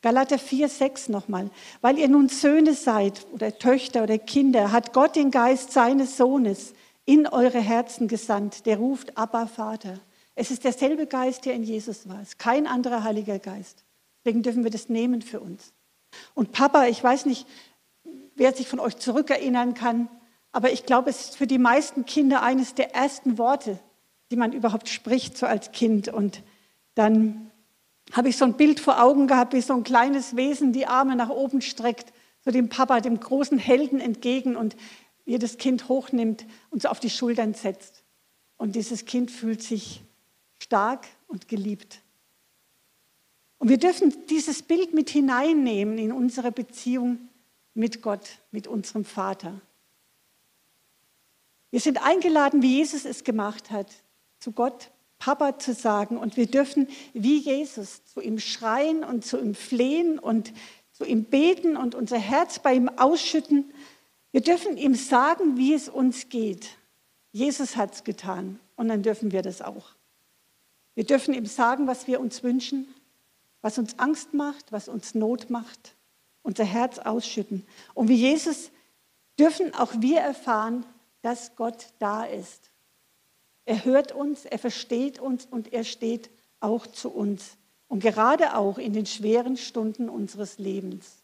Galater 0.05 0.39
4, 0.39 0.69
6 0.69 1.09
nochmal. 1.09 1.51
Weil 1.81 1.99
ihr 1.99 2.09
nun 2.09 2.29
Söhne 2.29 2.75
seid 2.75 3.27
oder 3.33 3.57
Töchter 3.57 4.03
oder 4.03 4.19
Kinder, 4.19 4.71
hat 4.71 4.93
Gott 4.93 5.17
den 5.17 5.31
Geist 5.31 5.73
seines 5.73 6.19
Sohnes 6.19 6.75
in 7.07 7.27
eure 7.27 7.59
Herzen 7.59 8.07
gesandt. 8.07 8.67
Der 8.67 8.77
ruft 8.77 9.17
Abba 9.17 9.47
Vater. 9.47 9.99
Es 10.35 10.51
ist 10.51 10.63
derselbe 10.63 11.07
Geist, 11.07 11.47
der 11.47 11.55
in 11.55 11.63
Jesus 11.63 12.07
war. 12.07 12.21
Es 12.21 12.29
ist 12.29 12.39
kein 12.39 12.67
anderer 12.67 13.03
Heiliger 13.03 13.39
Geist. 13.39 13.83
Deswegen 14.23 14.43
dürfen 14.43 14.63
wir 14.63 14.71
das 14.71 14.91
nehmen 14.91 15.23
für 15.23 15.41
uns. 15.41 15.73
Und 16.35 16.53
Papa, 16.53 16.85
ich 16.85 17.03
weiß 17.03 17.25
nicht, 17.25 17.47
wer 18.35 18.53
sich 18.53 18.69
von 18.69 18.81
euch 18.81 18.99
zurückerinnern 18.99 19.73
kann, 19.73 20.11
aber 20.53 20.71
ich 20.71 20.85
glaube, 20.85 21.09
es 21.09 21.21
ist 21.31 21.37
für 21.39 21.47
die 21.47 21.57
meisten 21.57 22.05
Kinder 22.05 22.43
eines 22.43 22.75
der 22.75 22.95
ersten 22.95 23.39
Worte, 23.39 23.79
die 24.31 24.37
man 24.37 24.53
überhaupt 24.53 24.91
spricht, 24.91 25.39
so 25.39 25.47
als 25.47 25.73
Kind. 25.73 26.09
Und 26.09 26.43
dann 26.95 27.51
habe 28.15 28.29
ich 28.29 28.37
so 28.37 28.45
ein 28.45 28.57
Bild 28.57 28.79
vor 28.79 29.03
Augen 29.03 29.27
gehabt, 29.27 29.53
wie 29.55 29.61
so 29.61 29.75
ein 29.75 29.83
kleines 29.83 30.37
Wesen 30.37 30.73
die 30.73 30.87
Arme 30.87 31.17
nach 31.17 31.31
oben 31.31 31.61
streckt, 31.61 32.13
so 32.45 32.53
dem 32.53 32.69
Papa, 32.69 33.01
dem 33.01 33.19
großen 33.19 33.59
Helden 33.59 34.01
entgegen 34.01 34.55
und 34.55 34.77
jedes 35.25 35.59
Kind 35.59 35.89
hochnimmt 35.89 36.47
und 36.71 36.83
so 36.83 36.89
auf 36.89 37.01
die 37.01 37.11
Schultern 37.11 37.55
setzt. 37.55 38.05
Und 38.57 38.77
dieses 38.77 39.05
Kind 39.05 39.33
fühlt 39.33 39.63
sich 39.63 40.03
stark 40.61 41.07
und 41.27 41.49
geliebt. 41.49 42.03
Und 43.59 43.69
wir 43.69 43.79
dürfen 43.79 44.15
dieses 44.29 44.63
Bild 44.63 44.95
mit 44.95 45.11
hineinnehmen 45.11 45.99
in 45.99 46.13
unsere 46.13 46.53
Beziehung 46.53 47.19
mit 47.73 48.01
Gott, 48.01 48.39
mit 48.53 48.69
unserem 48.69 49.05
Vater. 49.05 49.61
Wir 51.71 51.81
sind 51.81 52.01
eingeladen, 52.01 52.63
wie 52.63 52.77
Jesus 52.77 53.05
es 53.05 53.25
gemacht 53.25 53.73
hat, 53.73 53.91
zu 54.39 54.53
Gott 54.53 54.93
Papa 55.25 55.59
zu 55.59 55.73
sagen. 55.73 56.19
Und 56.19 56.37
wir 56.37 56.47
dürfen 56.47 56.87
wie 57.15 57.39
Jesus 57.39 58.05
zu 58.05 58.21
ihm 58.21 58.39
schreien 58.39 59.05
und 59.05 59.25
zu 59.25 59.39
ihm 59.41 59.55
flehen 59.55 60.19
und 60.19 60.53
zu 60.93 61.07
ihm 61.07 61.25
beten 61.25 61.79
und 61.79 61.95
unser 61.95 62.19
Herz 62.19 62.59
bei 62.59 62.75
ihm 62.75 62.91
ausschütten. 62.91 63.73
Wir 64.33 64.43
dürfen 64.43 64.77
ihm 64.77 64.95
sagen, 64.95 65.57
wie 65.57 65.73
es 65.73 65.89
uns 65.89 66.29
geht. 66.29 66.77
Jesus 67.33 67.75
hat 67.75 67.95
es 67.95 68.05
getan 68.05 68.61
und 68.77 68.89
dann 68.89 69.03
dürfen 69.03 69.33
wir 69.33 69.41
das 69.41 69.63
auch. 69.63 69.87
Wir 70.95 71.05
dürfen 71.05 71.33
ihm 71.33 71.47
sagen, 71.47 71.87
was 71.87 72.07
wir 72.07 72.21
uns 72.21 72.43
wünschen, 72.43 72.87
was 73.63 73.79
uns 73.79 73.99
Angst 73.99 74.35
macht, 74.35 74.73
was 74.73 74.89
uns 74.89 75.15
Not 75.15 75.49
macht, 75.49 75.97
unser 76.43 76.65
Herz 76.65 76.99
ausschütten. 76.99 77.67
Und 77.95 78.09
wie 78.09 78.17
Jesus 78.17 78.71
dürfen 79.39 79.75
auch 79.75 79.95
wir 80.01 80.21
erfahren, 80.21 80.85
dass 81.23 81.57
Gott 81.57 81.95
da 81.99 82.25
ist 82.25 82.74
er 83.65 83.85
hört 83.85 84.13
uns, 84.13 84.45
er 84.45 84.59
versteht 84.59 85.19
uns 85.19 85.47
und 85.47 85.73
er 85.73 85.85
steht 85.85 86.31
auch 86.61 86.87
zu 86.87 87.11
uns. 87.11 87.57
Und 87.89 88.01
gerade 88.01 88.57
auch 88.57 88.79
in 88.79 88.93
den 88.93 89.07
schweren 89.07 89.57
Stunden 89.57 90.09
unseres 90.09 90.59
Lebens. 90.59 91.23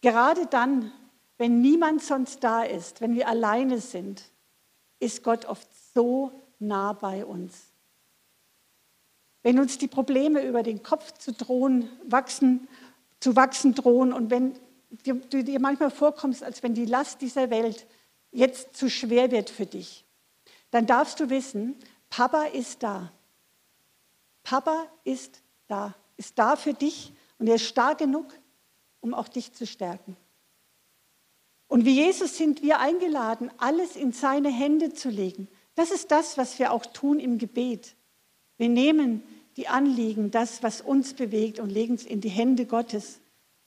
Gerade 0.00 0.46
dann, 0.46 0.92
wenn 1.38 1.60
niemand 1.60 2.02
sonst 2.02 2.42
da 2.42 2.62
ist, 2.62 3.00
wenn 3.00 3.14
wir 3.14 3.28
alleine 3.28 3.78
sind, 3.80 4.22
ist 4.98 5.22
Gott 5.22 5.44
oft 5.44 5.68
so 5.94 6.32
nah 6.58 6.92
bei 6.92 7.24
uns. 7.24 7.72
Wenn 9.42 9.60
uns 9.60 9.78
die 9.78 9.88
Probleme 9.88 10.44
über 10.46 10.62
den 10.62 10.82
Kopf 10.82 11.12
zu 11.12 11.32
drohen, 11.32 11.88
wachsen, 12.04 12.66
zu 13.20 13.36
wachsen 13.36 13.74
drohen 13.74 14.12
und 14.12 14.30
wenn 14.30 14.54
du 15.04 15.44
dir 15.44 15.60
manchmal 15.60 15.90
vorkommst, 15.90 16.42
als 16.42 16.62
wenn 16.62 16.74
die 16.74 16.86
Last 16.86 17.20
dieser 17.20 17.50
Welt 17.50 17.86
jetzt 18.32 18.76
zu 18.76 18.88
schwer 18.88 19.30
wird 19.30 19.50
für 19.50 19.66
dich, 19.66 20.05
dann 20.76 20.84
darfst 20.84 21.18
du 21.20 21.30
wissen, 21.30 21.74
Papa 22.10 22.42
ist 22.44 22.82
da. 22.82 23.10
Papa 24.42 24.86
ist 25.04 25.40
da, 25.68 25.94
ist 26.18 26.38
da 26.38 26.54
für 26.54 26.74
dich 26.74 27.14
und 27.38 27.46
er 27.46 27.54
ist 27.54 27.64
stark 27.64 27.96
genug, 27.96 28.26
um 29.00 29.14
auch 29.14 29.28
dich 29.28 29.54
zu 29.54 29.66
stärken. 29.66 30.18
Und 31.66 31.86
wie 31.86 31.94
Jesus 31.94 32.36
sind 32.36 32.60
wir 32.60 32.78
eingeladen, 32.78 33.50
alles 33.56 33.96
in 33.96 34.12
seine 34.12 34.50
Hände 34.50 34.92
zu 34.92 35.08
legen. 35.08 35.48
Das 35.76 35.90
ist 35.90 36.10
das, 36.10 36.36
was 36.36 36.58
wir 36.58 36.72
auch 36.72 36.84
tun 36.84 37.20
im 37.20 37.38
Gebet. 37.38 37.96
Wir 38.58 38.68
nehmen 38.68 39.22
die 39.56 39.68
Anliegen, 39.68 40.30
das, 40.30 40.62
was 40.62 40.82
uns 40.82 41.14
bewegt, 41.14 41.58
und 41.58 41.70
legen 41.70 41.94
es 41.94 42.04
in 42.04 42.20
die 42.20 42.28
Hände 42.28 42.66
Gottes 42.66 43.20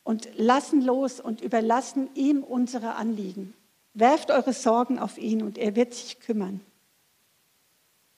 und 0.03 0.29
lassen 0.37 0.81
los 0.81 1.19
und 1.19 1.41
überlassen 1.41 2.07
ihm 2.13 2.43
unsere 2.43 2.93
Anliegen. 2.93 3.55
Werft 3.95 4.29
eure 4.29 4.53
Sorgen 4.53 4.99
auf 4.99 5.17
ihn 5.17 5.41
und 5.41 5.57
er 5.57 5.75
wird 5.75 5.95
sich 5.95 6.19
kümmern. 6.19 6.61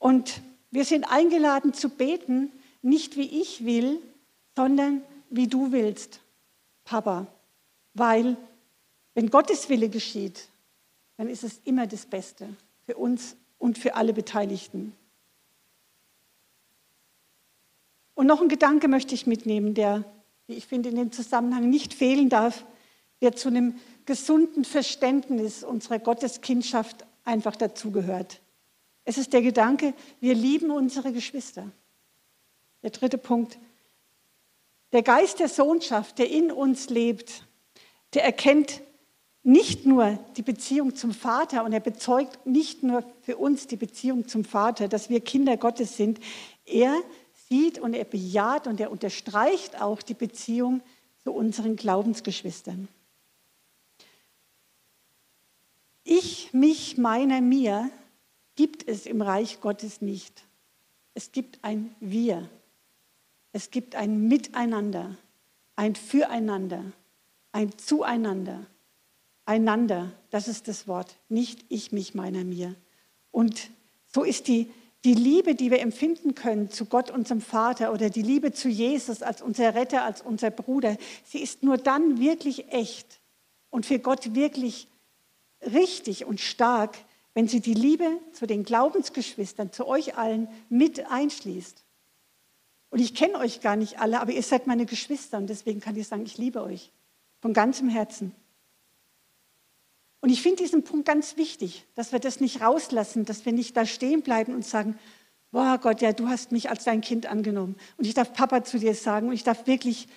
Und 0.01 0.41
wir 0.71 0.83
sind 0.83 1.03
eingeladen 1.03 1.75
zu 1.75 1.87
beten, 1.87 2.51
nicht 2.81 3.17
wie 3.17 3.39
ich 3.39 3.65
will, 3.65 4.01
sondern 4.55 5.03
wie 5.29 5.45
du 5.45 5.71
willst, 5.71 6.21
Papa. 6.85 7.27
Weil 7.93 8.35
wenn 9.13 9.29
Gottes 9.29 9.69
Wille 9.69 9.89
geschieht, 9.89 10.47
dann 11.17 11.29
ist 11.29 11.43
es 11.43 11.61
immer 11.65 11.85
das 11.85 12.07
Beste 12.07 12.49
für 12.87 12.97
uns 12.97 13.35
und 13.59 13.77
für 13.77 13.93
alle 13.93 14.11
Beteiligten. 14.11 14.95
Und 18.15 18.25
noch 18.25 18.41
ein 18.41 18.49
Gedanke 18.49 18.87
möchte 18.87 19.13
ich 19.13 19.27
mitnehmen, 19.27 19.75
der, 19.75 20.03
wie 20.47 20.55
ich 20.55 20.65
finde, 20.65 20.89
in 20.89 20.95
dem 20.95 21.11
Zusammenhang 21.11 21.69
nicht 21.69 21.93
fehlen 21.93 22.27
darf, 22.27 22.65
der 23.21 23.35
zu 23.35 23.49
einem 23.49 23.75
gesunden 24.07 24.65
Verständnis 24.65 25.63
unserer 25.63 25.99
Gotteskindschaft 25.99 27.05
einfach 27.23 27.55
dazugehört. 27.55 28.41
Es 29.11 29.17
ist 29.17 29.33
der 29.33 29.41
Gedanke, 29.41 29.93
wir 30.21 30.33
lieben 30.33 30.71
unsere 30.71 31.11
Geschwister. 31.11 31.69
Der 32.81 32.91
dritte 32.91 33.17
Punkt. 33.17 33.59
Der 34.93 35.03
Geist 35.03 35.41
der 35.41 35.49
Sohnschaft, 35.49 36.17
der 36.17 36.31
in 36.31 36.49
uns 36.49 36.89
lebt, 36.89 37.45
der 38.13 38.23
erkennt 38.23 38.81
nicht 39.43 39.85
nur 39.85 40.17
die 40.37 40.43
Beziehung 40.43 40.95
zum 40.95 41.11
Vater 41.11 41.65
und 41.65 41.73
er 41.73 41.81
bezeugt 41.81 42.45
nicht 42.45 42.83
nur 42.83 43.03
für 43.19 43.35
uns 43.35 43.67
die 43.67 43.75
Beziehung 43.75 44.29
zum 44.29 44.45
Vater, 44.45 44.87
dass 44.87 45.09
wir 45.09 45.19
Kinder 45.19 45.57
Gottes 45.57 45.97
sind. 45.97 46.21
Er 46.63 46.95
sieht 47.49 47.79
und 47.79 47.93
er 47.93 48.05
bejaht 48.05 48.65
und 48.65 48.79
er 48.79 48.91
unterstreicht 48.91 49.81
auch 49.81 50.01
die 50.01 50.13
Beziehung 50.13 50.81
zu 51.21 51.33
unseren 51.33 51.75
Glaubensgeschwistern. 51.75 52.87
Ich, 56.05 56.53
mich, 56.53 56.97
meiner, 56.97 57.41
mir 57.41 57.91
gibt 58.61 58.87
es 58.87 59.07
im 59.07 59.23
Reich 59.23 59.59
Gottes 59.59 60.01
nicht. 60.01 60.43
Es 61.15 61.31
gibt 61.31 61.63
ein 61.63 61.95
Wir. 61.99 62.47
Es 63.53 63.71
gibt 63.71 63.95
ein 63.95 64.27
Miteinander, 64.27 65.17
ein 65.75 65.95
Füreinander, 65.95 66.83
ein 67.53 67.75
Zueinander. 67.79 68.67
Einander, 69.45 70.11
das 70.29 70.47
ist 70.47 70.67
das 70.67 70.87
Wort, 70.87 71.17
nicht 71.27 71.65
ich, 71.69 71.91
mich, 71.91 72.13
meiner, 72.13 72.43
mir. 72.43 72.75
Und 73.31 73.71
so 74.05 74.23
ist 74.23 74.47
die, 74.47 74.69
die 75.05 75.15
Liebe, 75.15 75.55
die 75.55 75.71
wir 75.71 75.79
empfinden 75.79 76.35
können 76.35 76.69
zu 76.69 76.85
Gott, 76.85 77.09
unserem 77.09 77.41
Vater, 77.41 77.91
oder 77.91 78.11
die 78.11 78.21
Liebe 78.21 78.51
zu 78.51 78.69
Jesus 78.69 79.23
als 79.23 79.41
unser 79.41 79.73
Retter, 79.73 80.03
als 80.03 80.21
unser 80.21 80.51
Bruder, 80.51 80.97
sie 81.25 81.39
ist 81.39 81.63
nur 81.63 81.79
dann 81.79 82.19
wirklich 82.19 82.71
echt 82.71 83.21
und 83.71 83.87
für 83.87 83.97
Gott 83.97 84.35
wirklich 84.35 84.87
richtig 85.63 86.25
und 86.25 86.39
stark, 86.39 86.99
wenn 87.33 87.47
sie 87.47 87.61
die 87.61 87.73
Liebe 87.73 88.07
zu 88.33 88.45
den 88.45 88.63
Glaubensgeschwistern, 88.63 89.71
zu 89.71 89.87
euch 89.87 90.17
allen 90.17 90.47
mit 90.69 91.09
einschließt. 91.09 91.83
Und 92.89 92.99
ich 92.99 93.15
kenne 93.15 93.37
euch 93.37 93.61
gar 93.61 93.77
nicht 93.77 93.99
alle, 93.99 94.19
aber 94.19 94.33
ihr 94.33 94.43
seid 94.43 94.67
meine 94.67 94.85
Geschwister 94.85 95.37
und 95.37 95.47
deswegen 95.47 95.79
kann 95.79 95.95
ich 95.95 96.07
sagen, 96.07 96.25
ich 96.25 96.37
liebe 96.37 96.61
euch 96.61 96.91
von 97.39 97.53
ganzem 97.53 97.87
Herzen. 97.87 98.35
Und 100.19 100.29
ich 100.29 100.41
finde 100.41 100.63
diesen 100.63 100.83
Punkt 100.83 101.07
ganz 101.07 101.37
wichtig, 101.37 101.87
dass 101.95 102.11
wir 102.11 102.19
das 102.19 102.41
nicht 102.41 102.61
rauslassen, 102.61 103.25
dass 103.25 103.45
wir 103.45 103.53
nicht 103.53 103.75
da 103.75 103.85
stehen 103.85 104.21
bleiben 104.21 104.53
und 104.53 104.65
sagen, 104.65 104.99
boah 105.51 105.79
Gott, 105.81 106.01
ja, 106.01 106.13
du 106.13 106.27
hast 106.27 106.51
mich 106.51 106.69
als 106.69 106.83
dein 106.83 107.01
Kind 107.01 107.25
angenommen. 107.25 107.75
Und 107.97 108.05
ich 108.05 108.13
darf 108.13 108.33
Papa 108.33 108.63
zu 108.63 108.77
dir 108.77 108.93
sagen 108.93 109.29
und 109.29 109.33
ich 109.33 109.43
darf 109.43 109.65
wirklich 109.67 110.07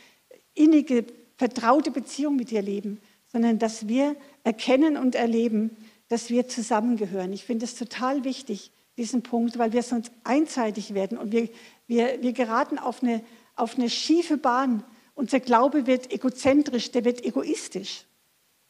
innige, 0.52 1.06
vertraute 1.36 1.90
Beziehung 1.90 2.36
mit 2.36 2.50
dir 2.50 2.60
leben, 2.60 3.00
sondern 3.32 3.58
dass 3.58 3.88
wir 3.88 4.14
erkennen 4.44 4.96
und 4.96 5.14
erleben, 5.14 5.76
dass 6.14 6.30
wir 6.30 6.46
zusammengehören. 6.46 7.32
Ich 7.32 7.42
finde 7.42 7.64
es 7.64 7.74
total 7.74 8.22
wichtig, 8.22 8.70
diesen 8.96 9.24
Punkt, 9.24 9.58
weil 9.58 9.72
wir 9.72 9.82
sonst 9.82 10.12
einseitig 10.22 10.94
werden 10.94 11.18
und 11.18 11.32
wir, 11.32 11.48
wir, 11.88 12.22
wir 12.22 12.32
geraten 12.32 12.78
auf 12.78 13.02
eine, 13.02 13.20
auf 13.56 13.74
eine 13.76 13.90
schiefe 13.90 14.36
Bahn. 14.36 14.84
Unser 15.16 15.40
Glaube 15.40 15.88
wird 15.88 16.12
egozentrisch, 16.12 16.92
der 16.92 17.04
wird 17.04 17.24
egoistisch. 17.24 18.04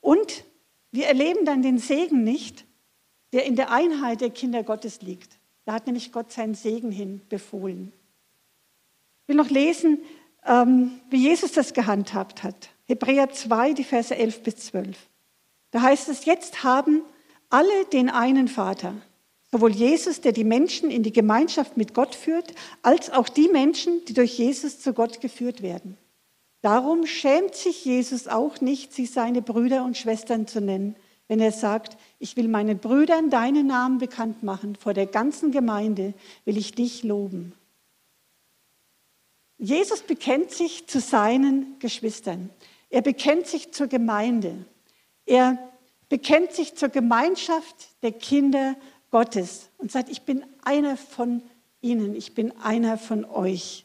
Und 0.00 0.44
wir 0.90 1.06
erleben 1.06 1.44
dann 1.44 1.60
den 1.60 1.76
Segen 1.76 2.24
nicht, 2.24 2.64
der 3.34 3.44
in 3.44 3.56
der 3.56 3.70
Einheit 3.70 4.22
der 4.22 4.30
Kinder 4.30 4.62
Gottes 4.62 5.02
liegt. 5.02 5.38
Da 5.66 5.74
hat 5.74 5.84
nämlich 5.84 6.12
Gott 6.12 6.32
seinen 6.32 6.54
Segen 6.54 6.90
hin 6.90 7.20
befohlen. 7.28 7.92
Ich 9.20 9.28
will 9.28 9.36
noch 9.36 9.50
lesen, 9.50 9.98
ähm, 10.46 10.98
wie 11.10 11.18
Jesus 11.28 11.52
das 11.52 11.74
gehandhabt 11.74 12.42
hat. 12.42 12.70
Hebräer 12.86 13.28
2, 13.28 13.74
die 13.74 13.84
Verse 13.84 14.16
11 14.16 14.42
bis 14.42 14.56
12. 14.56 14.96
Da 15.72 15.82
heißt 15.82 16.08
es, 16.08 16.24
jetzt 16.24 16.64
haben 16.64 17.02
alle 17.54 17.84
den 17.92 18.10
einen 18.10 18.48
Vater, 18.48 18.94
sowohl 19.52 19.70
Jesus, 19.70 20.20
der 20.20 20.32
die 20.32 20.42
Menschen 20.42 20.90
in 20.90 21.04
die 21.04 21.12
Gemeinschaft 21.12 21.76
mit 21.76 21.94
Gott 21.94 22.12
führt, 22.16 22.52
als 22.82 23.10
auch 23.10 23.28
die 23.28 23.46
Menschen, 23.46 24.04
die 24.06 24.12
durch 24.12 24.36
Jesus 24.36 24.80
zu 24.80 24.92
Gott 24.92 25.20
geführt 25.20 25.62
werden. 25.62 25.96
Darum 26.62 27.06
schämt 27.06 27.54
sich 27.54 27.84
Jesus 27.84 28.26
auch 28.26 28.60
nicht, 28.60 28.92
sie 28.92 29.06
seine 29.06 29.40
Brüder 29.40 29.84
und 29.84 29.96
Schwestern 29.96 30.48
zu 30.48 30.60
nennen, 30.60 30.96
wenn 31.28 31.38
er 31.38 31.52
sagt, 31.52 31.96
ich 32.18 32.36
will 32.36 32.48
meinen 32.48 32.80
Brüdern 32.80 33.30
deinen 33.30 33.68
Namen 33.68 33.98
bekannt 33.98 34.42
machen, 34.42 34.74
vor 34.74 34.92
der 34.92 35.06
ganzen 35.06 35.52
Gemeinde 35.52 36.12
will 36.44 36.58
ich 36.58 36.72
dich 36.72 37.04
loben. 37.04 37.52
Jesus 39.58 40.02
bekennt 40.02 40.50
sich 40.50 40.88
zu 40.88 40.98
seinen 40.98 41.78
Geschwistern. 41.78 42.50
Er 42.90 43.02
bekennt 43.02 43.46
sich 43.46 43.70
zur 43.70 43.86
Gemeinde. 43.86 44.66
Er 45.24 45.70
bekennt 46.08 46.52
sich 46.52 46.74
zur 46.74 46.88
Gemeinschaft 46.88 47.88
der 48.02 48.12
Kinder 48.12 48.76
Gottes 49.10 49.70
und 49.78 49.92
sagt, 49.92 50.08
ich 50.08 50.22
bin 50.22 50.44
einer 50.62 50.96
von 50.96 51.42
ihnen, 51.80 52.14
ich 52.14 52.34
bin 52.34 52.52
einer 52.58 52.98
von 52.98 53.24
euch. 53.24 53.84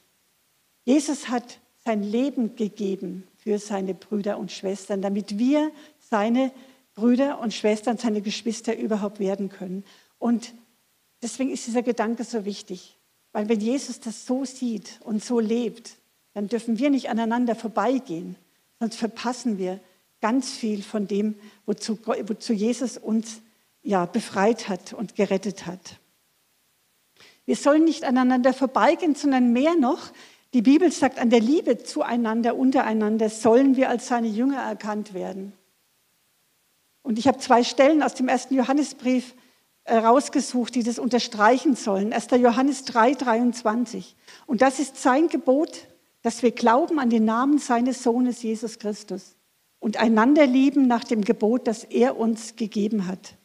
Jesus 0.86 1.30
hat 1.30 1.60
sein 1.86 2.04
Leben 2.04 2.56
gegeben 2.56 3.28
für 3.38 3.60
seine 3.60 3.94
Brüder 3.94 4.38
und 4.38 4.52
Schwestern, 4.52 5.02
damit 5.02 5.38
wir 5.38 5.72
seine 6.00 6.52
Brüder 6.96 7.40
und 7.40 7.54
Schwestern, 7.54 7.98
seine 7.98 8.22
Geschwister 8.22 8.78
überhaupt 8.78 9.20
werden 9.20 9.50
können. 9.50 9.84
Und 10.18 10.54
deswegen 11.22 11.52
ist 11.52 11.68
dieser 11.68 11.84
Gedanke 11.84 12.24
so 12.24 12.46
wichtig, 12.46 12.98
weil 13.32 13.48
wenn 13.48 13.60
Jesus 13.60 14.00
das 14.00 14.26
so 14.26 14.46
sieht 14.46 15.00
und 15.04 15.24
so 15.24 15.40
lebt, 15.40 15.96
dann 16.34 16.48
dürfen 16.48 16.80
wir 16.80 16.90
nicht 16.90 17.10
aneinander 17.10 17.56
vorbeigehen, 17.56 18.36
sonst 18.80 18.96
verpassen 18.96 19.58
wir 19.58 19.80
ganz 20.22 20.52
viel 20.52 20.84
von 20.84 21.08
dem, 21.08 21.36
wozu, 21.66 21.98
wozu 22.06 22.54
Jesus 22.54 22.98
uns 22.98 23.42
ja, 23.82 24.06
befreit 24.06 24.68
hat 24.68 24.94
und 24.94 25.16
gerettet 25.16 25.66
hat. 25.66 26.00
Wir 27.46 27.56
sollen 27.56 27.84
nicht 27.84 28.04
aneinander 28.04 28.54
vorbeigehen, 28.54 29.16
sondern 29.16 29.54
mehr 29.54 29.76
noch, 29.76 30.12
die 30.54 30.62
Bibel 30.62 30.92
sagt, 30.92 31.20
an 31.20 31.30
der 31.30 31.40
Liebe 31.40 31.78
zueinander, 31.78 32.56
untereinander 32.56 33.30
sollen 33.30 33.76
wir 33.76 33.90
als 33.90 34.08
seine 34.08 34.28
Jünger 34.28 34.62
erkannt 34.62 35.14
werden. 35.14 35.54
Und 37.02 37.20
ich 37.20 37.28
habe 37.28 37.38
zwei 37.38 37.64
Stellen 37.64 38.04
aus 38.04 38.16
dem 38.16 38.28
ersten 38.28 38.56
Johannesbrief 38.56 39.36
äh, 39.84 39.96
rausgesucht, 39.96 40.76
die 40.76 40.84
das 40.84 41.00
unterstreichen 41.00 41.76
sollen. 41.76 42.14
1. 42.14 42.28
Johannes 42.32 42.84
3, 42.86 43.14
23. 43.14 44.16
Und 44.46 44.62
das 44.62 44.80
ist 44.80 44.98
sein 44.98 45.28
Gebot, 45.28 45.88
dass 46.22 46.44
wir 46.44 46.52
glauben 46.52 47.00
an 47.00 47.10
den 47.10 47.26
Namen 47.26 47.60
seines 47.60 48.04
Sohnes 48.04 48.42
Jesus 48.42 48.80
Christus 48.80 49.36
und 49.80 49.98
einander 49.98 50.46
lieben 50.46 50.88
nach 50.88 51.04
dem 51.04 51.24
Gebot, 51.24 51.68
das 51.68 51.84
er 51.84 52.18
uns 52.18 52.56
gegeben 52.56 53.08
hat. 53.08 53.36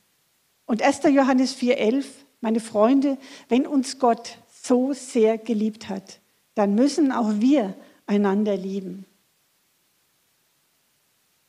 Und 0.66 0.82
1. 0.82 1.02
Johannes 1.04 1.54
4, 1.54 1.78
11. 1.78 2.24
Meine 2.40 2.60
Freunde, 2.60 3.16
wenn 3.48 3.66
uns 3.66 3.98
Gott 3.98 4.38
so 4.62 4.92
sehr 4.92 5.38
geliebt 5.38 5.88
hat, 5.88 6.20
dann 6.54 6.74
müssen 6.74 7.12
auch 7.12 7.40
wir 7.40 7.74
einander 8.06 8.56
lieben. 8.56 9.06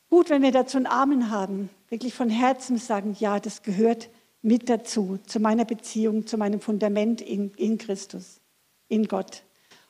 Gut, 0.09 0.29
wenn 0.29 0.41
wir 0.41 0.51
dazu 0.51 0.77
einen 0.77 0.87
Amen 0.87 1.29
haben, 1.29 1.69
wirklich 1.89 2.13
von 2.13 2.29
Herzen 2.29 2.77
sagen, 2.77 3.15
ja, 3.19 3.39
das 3.39 3.63
gehört 3.63 4.09
mit 4.41 4.69
dazu, 4.69 5.19
zu 5.25 5.39
meiner 5.39 5.65
Beziehung, 5.65 6.27
zu 6.27 6.37
meinem 6.37 6.61
Fundament 6.61 7.19
in, 7.19 7.51
in 7.55 7.77
Christus, 7.77 8.39
in 8.87 9.07
Gott. 9.07 9.43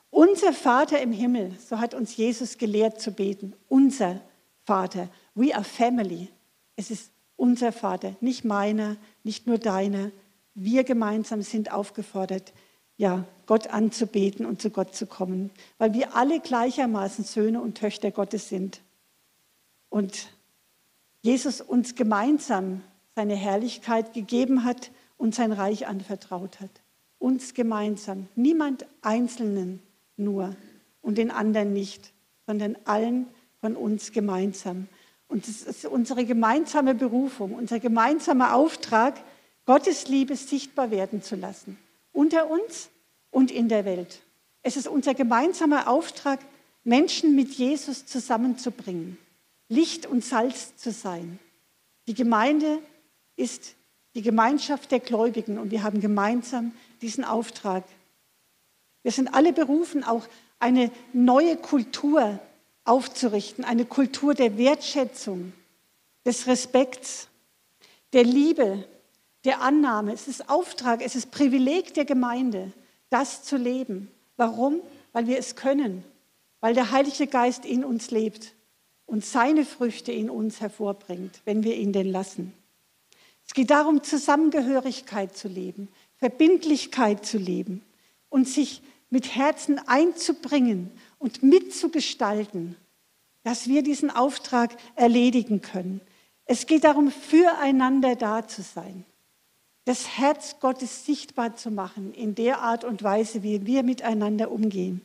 Unser 0.10 0.54
Vater 0.54 1.00
im 1.02 1.12
Himmel, 1.12 1.52
so 1.60 1.80
hat 1.80 1.94
uns 1.94 2.16
Jesus 2.16 2.58
gelehrt 2.58 3.02
zu 3.02 3.12
beten, 3.12 3.54
unser 3.68 4.14
Vater. 4.14 4.35
We 4.68 5.56
are 5.56 5.64
family. 5.64 6.30
Es 6.76 6.92
ist 6.92 7.12
unser 7.36 7.72
Vater, 7.72 8.16
nicht 8.22 8.46
meiner, 8.46 8.98
nicht 9.24 9.48
nur 9.48 9.58
deiner. 9.58 10.12
Wir 10.54 10.84
gemeinsam 10.84 11.42
sind 11.42 11.72
aufgefordert, 11.72 12.54
ja, 12.98 13.26
Gott 13.46 13.68
anzubeten 13.68 14.46
und 14.46 14.62
zu 14.62 14.70
Gott 14.70 14.96
zu 14.96 15.06
kommen, 15.06 15.52
weil 15.78 15.94
wir 15.94 16.16
alle 16.16 16.40
gleichermaßen 16.40 17.26
Söhne 17.26 17.62
und 17.62 17.78
Töchter 17.78 18.12
Gottes 18.12 18.50
sind. 18.50 18.82
Und 19.90 20.30
Jesus 21.22 21.62
uns 21.62 21.96
gemeinsam 21.96 22.82
seine 23.16 23.36
Herrlichkeit 23.36 24.14
gegeben 24.14 24.64
hat 24.64 24.92
und 25.18 25.36
sein 25.36 25.52
Reich 25.52 25.88
anvertraut 25.88 26.60
hat. 26.60 26.70
Uns 27.20 27.54
gemeinsam, 27.54 28.28
niemand 28.36 28.86
Einzelnen 29.02 29.82
nur 30.18 30.56
und 31.02 31.18
den 31.18 31.32
anderen 31.32 31.74
nicht, 31.74 32.14
sondern 32.46 32.78
allen 32.86 33.28
von 33.66 33.76
uns 33.76 34.12
gemeinsam. 34.12 34.88
Und 35.28 35.48
es 35.48 35.64
ist 35.64 35.86
unsere 35.88 36.24
gemeinsame 36.24 36.94
Berufung, 36.94 37.56
unser 37.56 37.80
gemeinsamer 37.80 38.54
Auftrag, 38.54 39.16
Gottes 39.66 40.08
Liebe 40.08 40.36
sichtbar 40.36 40.92
werden 40.92 41.24
zu 41.24 41.36
lassen. 41.36 41.80
Unter 42.12 42.48
uns 42.52 42.90
und 43.32 43.50
in 43.50 43.68
der 43.68 43.84
Welt. 43.84 44.22
Es 44.62 44.78
ist 44.78 44.88
unser 44.88 45.16
gemeinsamer 45.16 45.88
Auftrag, 45.88 46.42
Menschen 46.84 47.34
mit 47.34 47.54
Jesus 47.54 48.06
zusammenzubringen, 48.06 49.18
Licht 49.68 50.06
und 50.06 50.24
Salz 50.24 50.76
zu 50.76 50.92
sein. 50.92 51.40
Die 52.06 52.14
Gemeinde 52.14 52.78
ist 53.36 53.74
die 54.14 54.22
Gemeinschaft 54.22 54.92
der 54.92 55.00
Gläubigen 55.00 55.58
und 55.58 55.72
wir 55.72 55.82
haben 55.82 56.02
gemeinsam 56.02 56.72
diesen 57.02 57.24
Auftrag. 57.24 57.84
Wir 59.02 59.12
sind 59.12 59.34
alle 59.34 59.54
berufen, 59.54 60.04
auch 60.04 60.28
eine 60.60 60.92
neue 61.14 61.58
Kultur 61.58 62.40
aufzurichten, 62.86 63.66
eine 63.66 63.86
Kultur 63.86 64.34
der 64.34 64.58
Wertschätzung, 64.58 65.54
des 66.26 66.48
Respekts, 66.48 67.28
der 68.14 68.24
Liebe, 68.24 68.84
der 69.44 69.62
Annahme. 69.62 70.14
Es 70.14 70.28
ist 70.28 70.50
Auftrag, 70.50 71.02
es 71.04 71.16
ist 71.16 71.32
Privileg 71.32 71.94
der 71.94 72.06
Gemeinde, 72.06 72.72
das 73.10 73.44
zu 73.44 73.58
leben. 73.58 74.12
Warum? 74.38 74.82
Weil 75.14 75.28
wir 75.28 75.38
es 75.38 75.56
können, 75.56 76.04
weil 76.60 76.74
der 76.74 76.92
Heilige 76.92 77.28
Geist 77.28 77.64
in 77.66 77.86
uns 77.86 78.12
lebt 78.12 78.54
und 79.06 79.24
seine 79.24 79.66
Früchte 79.66 80.12
in 80.12 80.30
uns 80.30 80.62
hervorbringt, 80.62 81.42
wenn 81.46 81.64
wir 81.64 81.76
ihn 81.76 81.94
denn 81.94 82.12
lassen. 82.12 82.54
Es 83.48 83.54
geht 83.54 83.70
darum, 83.70 84.04
Zusammengehörigkeit 84.04 85.38
zu 85.38 85.48
leben, 85.48 85.90
Verbindlichkeit 86.18 87.26
zu 87.26 87.38
leben 87.38 87.84
und 88.30 88.48
sich 88.48 88.82
mit 89.12 89.36
Herzen 89.36 89.80
einzubringen 89.88 90.92
und 91.26 91.42
mitzugestalten, 91.42 92.76
dass 93.42 93.68
wir 93.68 93.82
diesen 93.82 94.12
Auftrag 94.12 94.78
erledigen 94.96 95.60
können. 95.60 96.00
Es 96.46 96.68
geht 96.68 96.84
darum, 96.84 97.10
füreinander 97.10 98.16
da 98.16 98.48
zu 98.48 98.62
sein, 98.62 99.06
das 99.86 100.20
Herz 100.20 100.60
Gottes 100.60 101.04
sichtbar 101.08 101.56
zu 101.56 101.72
machen 101.72 102.14
in 102.14 102.36
der 102.36 102.62
Art 102.62 102.84
und 102.84 103.02
Weise, 103.02 103.42
wie 103.42 103.66
wir 103.66 103.82
miteinander 103.82 104.52
umgehen. 104.52 105.02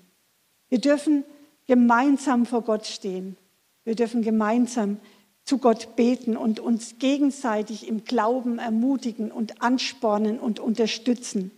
Wir 0.68 0.78
dürfen 0.78 1.24
gemeinsam 1.66 2.44
vor 2.44 2.64
Gott 2.64 2.86
stehen. 2.86 3.38
Wir 3.84 3.94
dürfen 3.94 4.20
gemeinsam 4.20 4.98
zu 5.44 5.56
Gott 5.56 5.96
beten 5.96 6.36
und 6.36 6.60
uns 6.60 6.98
gegenseitig 6.98 7.88
im 7.88 8.04
Glauben 8.04 8.58
ermutigen 8.58 9.32
und 9.32 9.62
anspornen 9.62 10.38
und 10.38 10.60
unterstützen. 10.60 11.50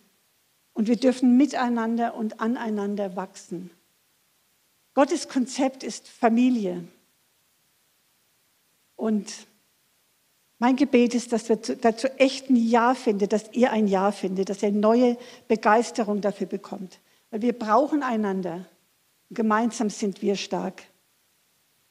Und 0.73 0.87
wir 0.87 0.97
dürfen 0.97 1.37
miteinander 1.37 2.15
und 2.15 2.39
aneinander 2.39 3.17
wachsen. 3.17 3.73
Gottes 4.95 5.29
Konzept 5.29 5.83
ist 5.83 6.09
Familie. 6.09 6.85
Und 8.97 9.47
mein 10.59 10.77
Gebet 10.77 11.15
ist, 11.15 11.33
dass 11.33 11.49
wir 11.49 11.57
dazu 11.57 12.07
echt 12.19 12.49
ein 12.49 12.57
Ja 12.57 12.95
finden, 12.95 13.29
dass 13.29 13.53
ihr 13.53 13.73
ein 13.73 13.89
Ja 13.89 14.13
findet, 14.13 14.49
dass 14.49 14.63
ihr 14.63 14.71
neue 14.71 15.17
Begeisterung 15.49 16.21
dafür 16.21 16.47
bekommt. 16.47 17.01
Weil 17.31 17.43
wir 17.43 17.59
brauchen 17.59 18.03
einander. 18.03 18.67
Gemeinsam 19.31 19.91
sind 19.91 20.23
wir 20.23 20.37
stark. 20.37 20.83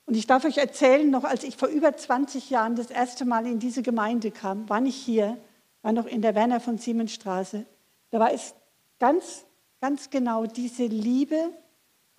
Und 0.06 0.16
ich 0.16 0.28
darf 0.28 0.46
euch 0.46 0.58
erzählen, 0.58 1.10
noch 1.10 1.24
als 1.24 1.44
ich 1.44 1.58
vor 1.58 1.68
über 1.68 1.98
20 1.98 2.50
Jahren 2.50 2.76
das 2.76 2.92
erste 2.92 3.26
Mal 3.26 3.46
in 3.46 3.60
diese 3.60 3.82
Gemeinde 3.82 4.32
kam, 4.32 4.70
war 4.70 4.84
ich 4.84 4.96
hier, 4.96 5.38
war 5.82 5.92
noch 5.92 6.06
in 6.06 6.22
der 6.22 6.36
Werner 6.36 6.60
von 6.60 6.78
Siemensstraße. 6.78 7.66
Da 8.12 8.20
war 8.20 8.32
es 8.32 8.54
ganz, 9.00 9.46
ganz 9.80 10.10
genau 10.10 10.46
diese 10.46 10.86
Liebe 10.86 11.52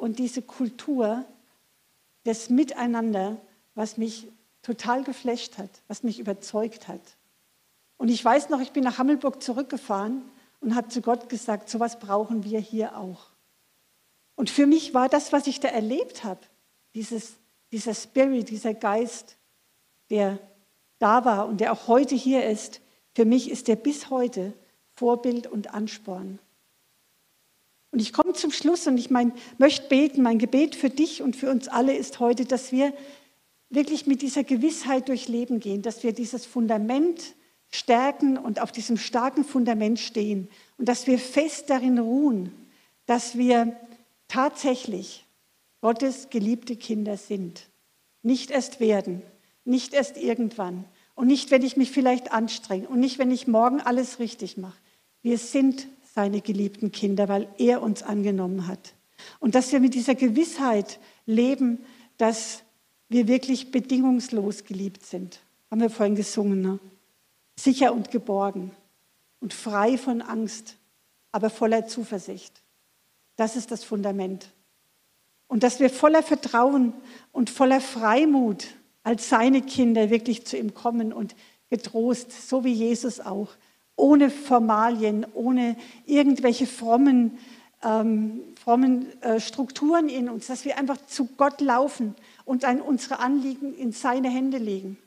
und 0.03 0.19
diese 0.19 0.43
Kultur 0.43 1.25
des 2.27 2.51
Miteinander, 2.51 3.41
was 3.77 3.99
mich 3.99 4.27
total 4.63 5.05
geflasht 5.05 5.59
hat, 5.59 5.71
was 5.87 6.03
mich 6.03 6.19
überzeugt 6.19 6.89
hat. 6.89 7.01
Und 7.99 8.09
ich 8.09 8.25
weiß 8.25 8.49
noch, 8.49 8.61
ich 8.61 8.73
bin 8.73 8.83
nach 8.83 8.99
Hammelburg 8.99 9.41
zurückgefahren 9.41 10.23
und 10.61 10.75
habe 10.75 10.89
zu 10.89 11.03
Gott 11.03 11.29
gesagt, 11.29 11.69
so 11.69 11.79
was 11.79 12.01
brauchen 12.01 12.43
wir 12.43 12.59
hier 12.59 12.99
auch. 12.99 13.27
Und 14.35 14.51
für 14.51 14.67
mich 14.67 14.93
war 14.93 15.09
das, 15.09 15.33
was 15.33 15.47
ich 15.47 15.61
da 15.61 15.69
erlebt 15.69 16.25
habe, 16.25 16.41
dieses 16.95 17.35
dieser 17.71 17.95
Spirit, 17.95 18.51
dieser 18.51 18.75
Geist, 18.75 19.37
der 20.11 20.41
da 20.99 21.25
war 21.25 21.47
und 21.47 21.61
der 21.61 21.73
auch 21.73 21.87
heute 21.87 22.17
hier 22.17 22.45
ist, 22.45 22.81
für 23.15 23.25
mich 23.25 23.49
ist 23.49 23.69
der 23.69 23.77
bis 23.77 24.11
heute 24.11 24.53
Vorbild 24.97 25.47
und 25.47 25.73
Ansporn. 25.73 26.41
Und 27.93 28.01
ich 28.01 28.13
komme 28.13 28.33
zum 28.33 28.51
Schluss 28.51 28.87
und 28.87 28.99
ich 28.99 29.11
mein, 29.11 29.33
möchte 29.59 29.89
beten, 29.89 30.23
mein 30.23 30.39
Gebet 30.39 30.75
für 30.75 30.91
dich 30.91 31.23
und 31.23 31.37
für 31.37 31.51
uns 31.51 31.69
alle 31.69 31.95
ist 31.95 32.19
heute, 32.21 32.47
dass 32.47 32.73
wir 32.73 32.93
wirklich 33.69 34.07
mit 34.07 34.23
dieser 34.23 34.45
Gewissheit 34.45 35.09
durch 35.09 35.29
Leben 35.29 35.61
gehen, 35.61 35.83
dass 35.83 36.03
wir 36.03 36.13
dieses 36.13 36.47
Fundament 36.47 37.35
stärken 37.71 38.39
und 38.39 38.61
auf 38.61 38.73
diesem 38.73 38.97
starken 38.97 39.45
Fundament 39.45 39.99
stehen 40.01 40.49
und 40.79 40.89
dass 40.89 41.07
wir 41.07 41.19
fest 41.19 41.71
darin 41.71 41.99
ruhen, 41.99 42.53
dass 43.07 43.37
wir 43.37 43.77
tatsächlich 44.27 45.27
Gottes 45.83 46.29
geliebte 46.31 46.77
Kinder 46.77 47.17
sind. 47.19 47.69
Nicht 48.23 48.51
erst 48.51 48.81
werden, 48.81 49.23
nicht 49.65 49.93
erst 49.93 50.17
irgendwann 50.17 50.85
und 51.15 51.27
nicht, 51.27 51.51
wenn 51.51 51.63
ich 51.63 51.77
mich 51.77 51.91
vielleicht 51.91 52.33
anstrenge 52.33 52.89
und 52.89 53.01
nicht, 53.01 53.19
wenn 53.19 53.31
ich 53.31 53.47
morgen 53.47 53.81
alles 53.81 54.19
richtig 54.19 54.57
mache. 54.57 54.79
Wir 55.23 55.39
sind 55.39 55.87
seine 56.15 56.41
geliebten 56.41 56.93
Kinder, 56.93 57.29
weil 57.29 57.49
er 57.59 57.83
uns 57.83 58.03
angenommen 58.03 58.67
hat. 58.67 58.95
Und 59.41 59.55
dass 59.55 59.73
wir 59.73 59.81
mit 59.81 59.95
dieser 59.95 60.15
Gewissheit 60.15 60.99
leben, 61.27 61.79
dass 62.19 62.63
wir 63.09 63.29
wirklich 63.29 63.71
bedingungslos 63.71 64.65
geliebt 64.65 65.05
sind. 65.07 65.41
Haben 65.71 65.81
wir 65.81 65.91
vorhin 65.91 66.15
gesungen. 66.15 66.61
Ne? 66.61 66.79
Sicher 67.57 67.93
und 67.93 68.11
geborgen 68.11 68.73
und 69.41 69.55
frei 69.55 69.97
von 69.97 70.23
Angst, 70.23 70.77
aber 71.31 71.51
voller 71.51 71.87
Zuversicht. 71.87 72.63
Das 73.37 73.57
ist 73.57 73.71
das 73.71 73.85
Fundament. 73.85 74.49
Und 75.49 75.63
dass 75.63 75.81
wir 75.81 75.91
voller 75.91 76.23
Vertrauen 76.23 76.95
und 77.33 77.51
voller 77.51 77.81
Freimut 77.81 78.69
als 79.03 79.29
seine 79.29 79.63
Kinder 79.63 80.11
wirklich 80.11 80.47
zu 80.47 80.57
ihm 80.57 80.75
kommen 80.75 81.13
und 81.13 81.35
getrost, 81.71 82.49
so 82.49 82.65
wie 82.65 82.73
Jesus 82.73 83.21
auch, 83.21 83.49
ohne 84.03 84.31
Formalien, 84.31 85.27
ohne 85.35 85.77
irgendwelche 86.07 86.67
frommen, 86.67 87.39
ähm, 87.83 88.41
frommen 88.63 89.07
äh, 89.23 89.41
Strukturen 89.41 90.09
in 90.09 90.29
uns, 90.29 90.47
dass 90.49 90.65
wir 90.65 90.77
einfach 90.77 90.99
zu 91.07 91.27
Gott 91.37 91.61
laufen 91.61 92.15
und 92.45 92.65
ein, 92.65 92.81
unsere 92.81 93.19
Anliegen 93.19 93.75
in 93.75 93.93
seine 93.93 94.29
Hände 94.29 94.59
legen. 94.59 94.99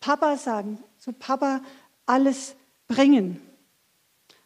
Papa 0.00 0.36
sagen, 0.36 0.78
zu 0.98 1.12
Papa 1.12 1.62
alles 2.04 2.56
bringen. 2.88 3.40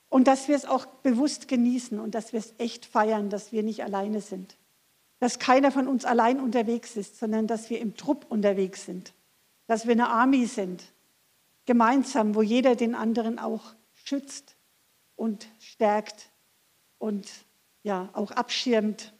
Und 0.08 0.26
dass 0.26 0.48
wir 0.48 0.56
es 0.56 0.66
auch 0.66 0.86
bewusst 0.86 1.48
genießen 1.48 1.98
und 1.98 2.14
dass 2.14 2.32
wir 2.32 2.40
es 2.40 2.54
echt 2.58 2.84
feiern, 2.84 3.30
dass 3.30 3.52
wir 3.52 3.62
nicht 3.62 3.82
alleine 3.82 4.20
sind 4.20 4.56
dass 5.20 5.38
keiner 5.38 5.70
von 5.70 5.86
uns 5.86 6.04
allein 6.04 6.40
unterwegs 6.40 6.96
ist, 6.96 7.18
sondern 7.18 7.46
dass 7.46 7.70
wir 7.70 7.78
im 7.78 7.94
Trupp 7.94 8.24
unterwegs 8.30 8.86
sind, 8.86 9.12
dass 9.66 9.86
wir 9.86 9.92
eine 9.92 10.08
Army 10.08 10.46
sind, 10.46 10.82
gemeinsam, 11.70 12.34
wo 12.34 12.42
jeder 12.42 12.74
den 12.74 12.96
anderen 12.96 13.38
auch 13.38 13.76
schützt 13.94 14.56
und 15.14 15.46
stärkt 15.60 16.32
und 16.98 17.30
ja 17.84 18.08
auch 18.12 18.32
abschirmt 18.32 19.14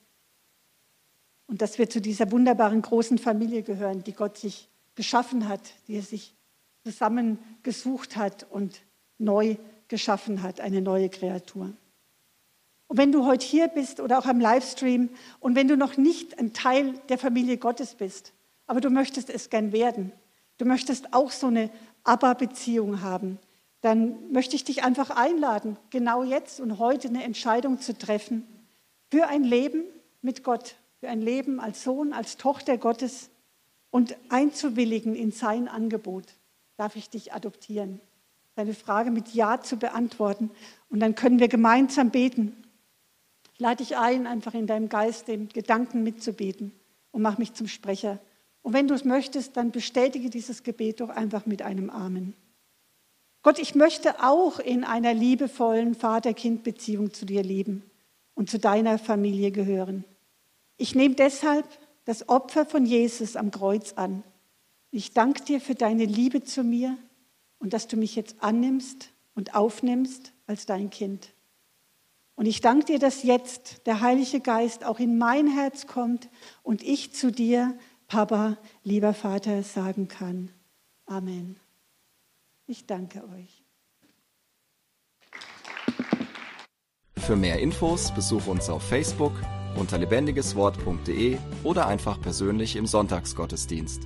und 1.46 1.62
dass 1.62 1.78
wir 1.78 1.88
zu 1.88 2.00
dieser 2.00 2.32
wunderbaren 2.32 2.82
großen 2.82 3.18
Familie 3.18 3.62
gehören, 3.62 4.02
die 4.02 4.14
Gott 4.14 4.36
sich 4.36 4.68
geschaffen 4.96 5.46
hat, 5.48 5.60
die 5.86 5.94
er 5.94 6.02
sich 6.02 6.34
zusammengesucht 6.82 8.16
hat 8.16 8.48
und 8.50 8.82
neu 9.18 9.54
geschaffen 9.86 10.42
hat, 10.42 10.60
eine 10.60 10.80
neue 10.80 11.08
Kreatur. 11.08 11.72
Und 12.88 12.96
wenn 12.96 13.12
du 13.12 13.26
heute 13.26 13.46
hier 13.46 13.68
bist 13.68 14.00
oder 14.00 14.18
auch 14.18 14.26
am 14.26 14.40
Livestream 14.40 15.10
und 15.38 15.54
wenn 15.54 15.68
du 15.68 15.76
noch 15.76 15.96
nicht 15.96 16.36
ein 16.40 16.52
Teil 16.52 16.94
der 17.10 17.18
Familie 17.18 17.58
Gottes 17.58 17.94
bist, 17.94 18.32
aber 18.66 18.80
du 18.80 18.90
möchtest 18.90 19.30
es 19.30 19.50
gern 19.50 19.70
werden, 19.70 20.10
du 20.58 20.64
möchtest 20.64 21.14
auch 21.14 21.30
so 21.30 21.46
eine 21.46 21.70
Abba-Beziehung 22.04 23.02
haben, 23.02 23.38
dann 23.80 24.32
möchte 24.32 24.56
ich 24.56 24.64
dich 24.64 24.84
einfach 24.84 25.10
einladen, 25.10 25.76
genau 25.90 26.22
jetzt 26.22 26.60
und 26.60 26.78
heute 26.78 27.08
eine 27.08 27.24
Entscheidung 27.24 27.80
zu 27.80 27.96
treffen 27.96 28.46
für 29.10 29.26
ein 29.28 29.44
Leben 29.44 29.84
mit 30.22 30.44
Gott, 30.44 30.76
für 31.00 31.08
ein 31.08 31.22
Leben 31.22 31.60
als 31.60 31.82
Sohn, 31.82 32.12
als 32.12 32.36
Tochter 32.36 32.76
Gottes 32.76 33.30
und 33.90 34.16
einzuwilligen 34.28 35.14
in 35.14 35.32
sein 35.32 35.66
Angebot. 35.66 36.26
Darf 36.76 36.96
ich 36.96 37.08
dich 37.08 37.32
adoptieren? 37.32 38.00
Deine 38.54 38.74
Frage 38.74 39.10
mit 39.10 39.32
Ja 39.34 39.60
zu 39.60 39.78
beantworten. 39.78 40.50
Und 40.90 41.00
dann 41.00 41.14
können 41.14 41.38
wir 41.38 41.48
gemeinsam 41.48 42.10
beten 42.10 42.54
lade 43.60 43.84
dich 43.84 43.96
ein, 43.96 44.26
einfach 44.26 44.54
in 44.54 44.66
deinem 44.66 44.88
Geist 44.88 45.28
den 45.28 45.48
Gedanken 45.48 46.02
mitzubeten 46.02 46.72
und 47.12 47.22
mach 47.22 47.38
mich 47.38 47.54
zum 47.54 47.68
Sprecher. 47.68 48.18
Und 48.70 48.74
wenn 48.74 48.86
du 48.86 48.94
es 48.94 49.04
möchtest, 49.04 49.56
dann 49.56 49.72
bestätige 49.72 50.30
dieses 50.30 50.62
Gebet 50.62 51.00
doch 51.00 51.08
einfach 51.08 51.44
mit 51.44 51.60
einem 51.60 51.90
Amen. 51.90 52.34
Gott, 53.42 53.58
ich 53.58 53.74
möchte 53.74 54.22
auch 54.22 54.60
in 54.60 54.84
einer 54.84 55.12
liebevollen 55.12 55.96
Vater-Kind-Beziehung 55.96 57.12
zu 57.12 57.26
dir 57.26 57.42
leben 57.42 57.82
und 58.34 58.48
zu 58.48 58.60
deiner 58.60 58.96
Familie 59.00 59.50
gehören. 59.50 60.04
Ich 60.76 60.94
nehme 60.94 61.16
deshalb 61.16 61.66
das 62.04 62.28
Opfer 62.28 62.64
von 62.64 62.86
Jesus 62.86 63.34
am 63.34 63.50
Kreuz 63.50 63.94
an. 63.94 64.22
Ich 64.92 65.14
danke 65.14 65.42
dir 65.42 65.60
für 65.60 65.74
deine 65.74 66.04
Liebe 66.04 66.44
zu 66.44 66.62
mir 66.62 66.96
und 67.58 67.72
dass 67.72 67.88
du 67.88 67.96
mich 67.96 68.14
jetzt 68.14 68.36
annimmst 68.40 69.08
und 69.34 69.56
aufnimmst 69.56 70.32
als 70.46 70.64
dein 70.64 70.90
Kind. 70.90 71.32
Und 72.36 72.46
ich 72.46 72.60
danke 72.60 72.86
dir, 72.86 72.98
dass 73.00 73.24
jetzt 73.24 73.86
der 73.86 74.00
Heilige 74.00 74.38
Geist 74.38 74.84
auch 74.84 75.00
in 75.00 75.18
mein 75.18 75.48
Herz 75.48 75.88
kommt 75.88 76.28
und 76.62 76.84
ich 76.84 77.12
zu 77.12 77.32
dir, 77.32 77.76
Papa, 78.10 78.58
lieber 78.82 79.14
Vater, 79.14 79.62
sagen 79.62 80.08
kann. 80.08 80.50
Amen. 81.06 81.60
Ich 82.66 82.84
danke 82.86 83.22
euch. 83.28 83.64
Für 87.16 87.36
mehr 87.36 87.60
Infos 87.60 88.12
besuche 88.12 88.50
uns 88.50 88.68
auf 88.68 88.82
Facebook 88.82 89.32
unter 89.76 89.96
lebendigeswort.de 89.96 91.38
oder 91.62 91.86
einfach 91.86 92.20
persönlich 92.20 92.74
im 92.74 92.86
Sonntagsgottesdienst. 92.86 94.02